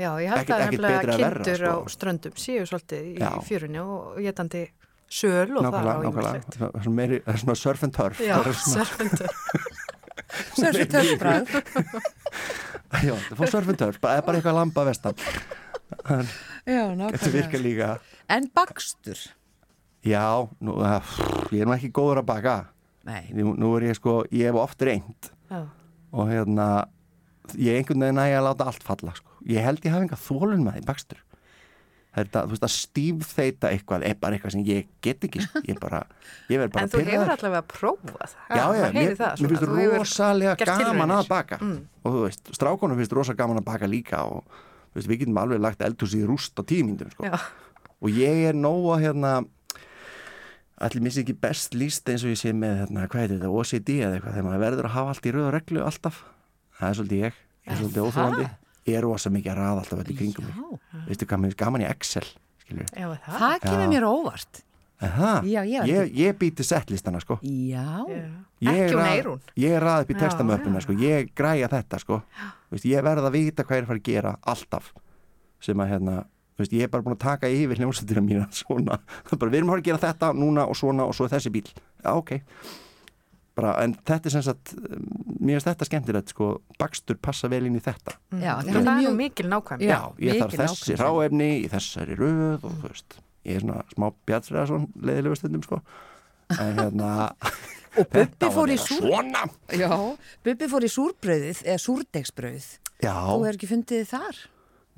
[0.00, 1.90] Já, ég held nefnilega betra að kindur á sko.
[1.92, 4.62] ströndum séu svolítið í fjörunni og getandi
[5.10, 6.58] söl og það á Nákvæmlega, nákvæmlega, ymmislegt.
[6.60, 8.20] það er svona meiri, það er svona surf and turf.
[8.22, 9.30] Já, það er svona, serpendur.
[10.60, 11.42] sörsu töfbrað.
[13.08, 15.14] já, það fór surf and turf, bara, bara eitthvað lamba vestan,
[16.70, 17.90] Já, nákvæmlega.
[18.30, 19.18] En bakstur?
[20.06, 20.24] Já,
[20.64, 21.10] nú, uh,
[21.52, 22.54] ég er nú ekki góður að baka,
[23.04, 25.64] Nei, nú, nú er ég sko, ég hef oft reynd, Já.
[26.14, 26.70] og hérna
[27.58, 29.30] ég einhvern veginn að ég að láta allt falla sko.
[29.48, 31.20] ég held ég hafi enga þólun með því bakstur
[32.10, 35.62] þetta, þú veist að stífþeita eitthvað er bara eitthvað sem ég get ekki sko.
[35.68, 36.00] ég bara,
[36.50, 38.34] ég verð bara En þú hefur allavega prófað.
[38.50, 41.78] já, já, mér, það mér svona, finnst þú rosalega gaman að baka Mm.
[42.04, 44.42] og þú veist, strákonum finnst rosa gaman að baka líka og
[44.94, 47.30] veist, við getum alveg lagt eldhús í rúst á tímindum sko.
[48.02, 49.44] Og ég er nóg að hérna
[50.80, 53.90] allir missi ekki best líst eins og ég sé með hérna, hvað heitir þetta, OCD
[54.00, 56.22] eða eitthvað þegar maður verður að hafa allt í alltaf
[56.80, 58.48] það er svolítið ég, ég er svolítið óþólandi
[58.90, 60.56] ég er rosa mikið að raða alltaf í kringum mig.
[60.56, 61.04] Já.
[61.10, 62.26] veistu hvað mér er gaman í Excel
[62.70, 63.38] Já, er það.
[63.40, 63.90] Það kemur Já.
[63.90, 64.60] mér óvart.
[65.00, 67.38] Já, ég ég, ég býti settlistana sko.
[67.42, 68.26] Já, Já.
[68.60, 69.40] Ég Ekki rað- Eirún.
[69.56, 72.20] Ég er ræð upp í Já, textamöppuna sko, ég græja þetta sko.
[72.70, 74.92] Veist, ég verð að vita hvað ég er að fara að gera alltaf.
[75.60, 76.16] Sem að hérna
[76.60, 79.58] veist, ég er bara búin að taka yfir hljómsveitina mína svona, það er bara, við
[79.62, 81.66] erum að fara að gera þetta núna og svona og svo er þessi bíl
[82.04, 82.34] já ok
[83.60, 84.74] bara, en þetta er sem sagt
[85.40, 86.50] mér finnst þetta skemmtilegt sko,
[86.80, 89.18] bakstur passa vel inn í þetta já, Það því hann er mjög...
[89.20, 89.84] mikil nákvæm.
[89.86, 94.08] já, ég þarf þessi ráefni í þessari röð og þú veist ég er svona smá
[94.28, 95.82] bjartsræðarsson leiðilegu stundum sko
[96.56, 97.12] en hérna
[97.98, 99.00] Og Bubbi þetta fór súr...
[99.02, 99.40] svona
[99.74, 99.88] Já,
[100.46, 102.66] Bubbi fór í súrbrauðið, eða súrdegsbrauð.
[103.02, 104.38] já, Þú er ekki fundið þar?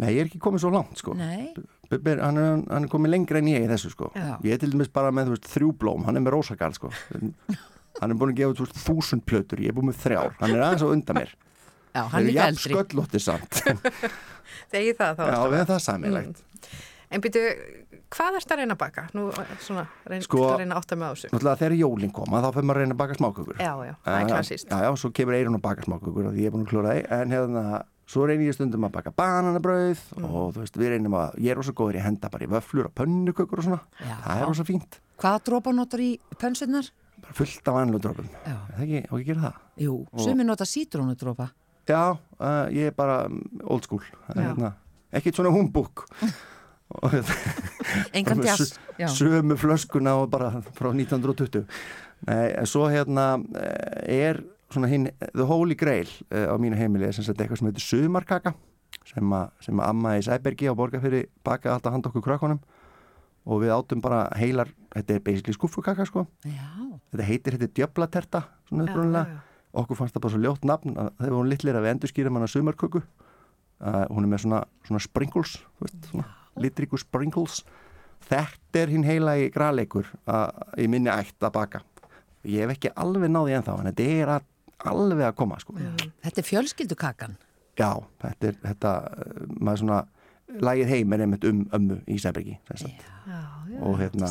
[0.02, 1.54] nei ég er ekki komið svo langt sko Nei.
[1.88, 4.34] Bubbi, hann er, hann er komið lengra en ég í þessu sko Já.
[4.44, 6.90] ég er til dæmis bara með veist, þrjú blóm hann er með rósagal sko
[8.02, 10.82] hann er búin að gefa þúsund plötur, ég er búin með þrjár hann er aðeins
[10.84, 11.32] á undan mér
[11.92, 12.72] Já, hann eru líka eldri.
[14.72, 15.22] Þegi það þá.
[15.28, 16.42] já, við erum það samilegt
[17.12, 17.40] En byrju,
[18.16, 19.02] hvað ertu að reyna að baka?
[19.12, 19.26] Nú,
[19.60, 21.28] svona, reyna, Sko- að reyna að átta með á þessu.
[21.34, 24.16] náttúrulega þegar jólinn koma þá fyrir maður að reyna að baka smákökur Já, já, það
[24.22, 24.70] er klassíst.
[24.72, 26.94] já, já, svo kemur eirun að baka smákökur og því ég er búin að klúra
[26.96, 27.64] því en hérna,
[28.08, 30.24] svo reynir ég stundum að baka bananabrauð Mm.
[30.32, 32.50] og þú veist, við reynum að ég er rosa góður í að henda bara í
[32.56, 34.16] vöflur og pönnukökur og svona, Já.
[34.24, 36.88] það er rosa fínt Hvaða drópa notar í pönsunar?
[37.22, 39.58] Bara fullt af er það ekki, og ekki gera það?
[39.86, 41.50] Jú, sumi nota sítrónudrópa.
[41.88, 42.02] Já,
[42.38, 44.04] uh, ég er bara um, old school.
[44.30, 44.74] Hérna,
[45.12, 46.04] ekkert svona humbúk
[48.16, 48.78] Engan djass.
[48.98, 49.08] Já.
[49.08, 51.64] sömu flöskuna og bara frá 1920
[52.28, 57.08] Nei, en svo hérna eh, er svona hinn, the holy grail eh, á mínu heimili
[57.08, 58.54] er sem sagt eitthvað sem heitir sumarkaka
[59.08, 62.60] sem að, sem að amma í Sæbergi á Borgarfyrir bakaði alltaf handa okkur krökkunum.
[63.42, 66.68] Og við átum bara heilar, þetta er basically skuffukaka sko, Já,
[67.12, 69.40] þetta heitir, þetta er djöflaterta, svona upprunalega.
[69.82, 72.50] okkur fannst það bara svo ljótt nafn að þegar hún litlir að við endurskýrum hana
[72.50, 73.02] sumarköku.
[73.82, 76.26] Uh, hún er með svona, svona sprinkles þú veist, svona
[76.62, 77.62] litríku sprinkles.
[78.28, 80.06] Þetta er hinn heila í græleikur
[80.78, 81.80] í minni ætt að baka.
[82.46, 84.46] Ég hef ekki alveg náði ennþá en þetta er að,
[84.92, 85.74] alveg að koma sko.
[86.22, 87.36] þetta er fjölskyldukakan.
[87.78, 87.90] já,
[88.22, 88.92] þetta er þetta,
[89.58, 90.00] maður svona
[90.62, 92.58] lagið heim er einmitt um ömmu í Sæbergi
[93.80, 94.28] og hérna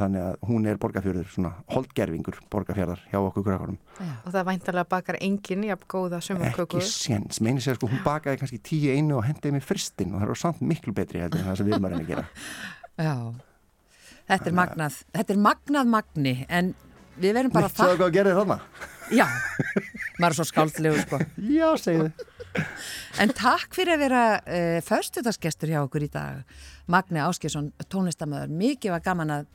[0.00, 3.78] þannig að hún er borgarfjörður svona holdgerfingur borgarfjörðar hjá okkur krökkunum.
[3.98, 4.12] Já.
[4.22, 6.80] Og það væntalega bakar enginn jafn góða sumarköku.
[6.80, 10.22] ekki séns, meini sér sko hún bakaði kannski tíu einu og hendiði mér fristinn og
[10.22, 12.26] það var samt miklu betri heldur en það sem við erum að reyna að gera.
[13.06, 13.16] Já,
[14.32, 16.72] þetta er magnað, þetta er magnað magni en
[17.16, 18.60] við verðum bara Neitt svo að gerir þarna?
[19.14, 19.26] Já,
[20.18, 21.20] maður er svo skáldlegu sko.
[21.38, 22.10] já, segðu
[23.22, 26.42] En takk fyrir að vera uh, förstutarsgestur hjá okkur í dag.
[26.92, 29.46] Magni Áskjesson, tónlistamöður mikið var gaman að,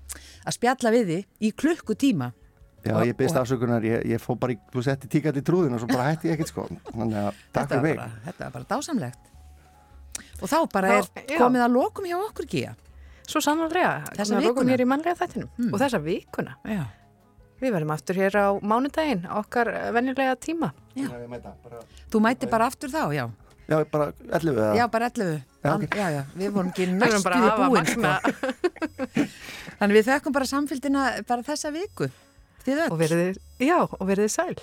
[0.48, 2.32] að spjalla við því í klukkutíma.
[2.82, 5.84] Já, Og- ég byrst afsökunar, ég, ég fó bara þú setti tíkat í trúðin og
[5.84, 6.66] svo bara hætti ég ekkert sko.
[6.90, 8.00] Þannig að takk fyrir mig.
[8.02, 9.28] bara, þetta var bara dásamlegt.
[10.42, 11.38] Og þá bara Já, er já.
[11.38, 12.72] komið að lokum hjá okkur Gía
[13.30, 14.72] Svo komum við að lokum vikuna.
[14.74, 15.52] hér í mannlega þættinum.
[15.72, 16.56] Og þessa vikuna.
[16.68, 16.82] Já,
[17.62, 20.72] Við verðum aftur hér á mánudaginn, okkar venjulega tíma.
[20.98, 23.26] Já, ég mæta, bara, þú mæti bara aftur þá, já
[23.72, 25.96] já, bara 11 eða Já, bara 11 Já, ok.
[25.96, 29.28] já, já, við vorum ekki Við næstu bara að hafa búin sko.
[29.80, 32.10] Þannig við þökkum bara samfélgina bara þessa viku
[32.66, 34.56] Þið öll og verðið, já, og verðið sæl.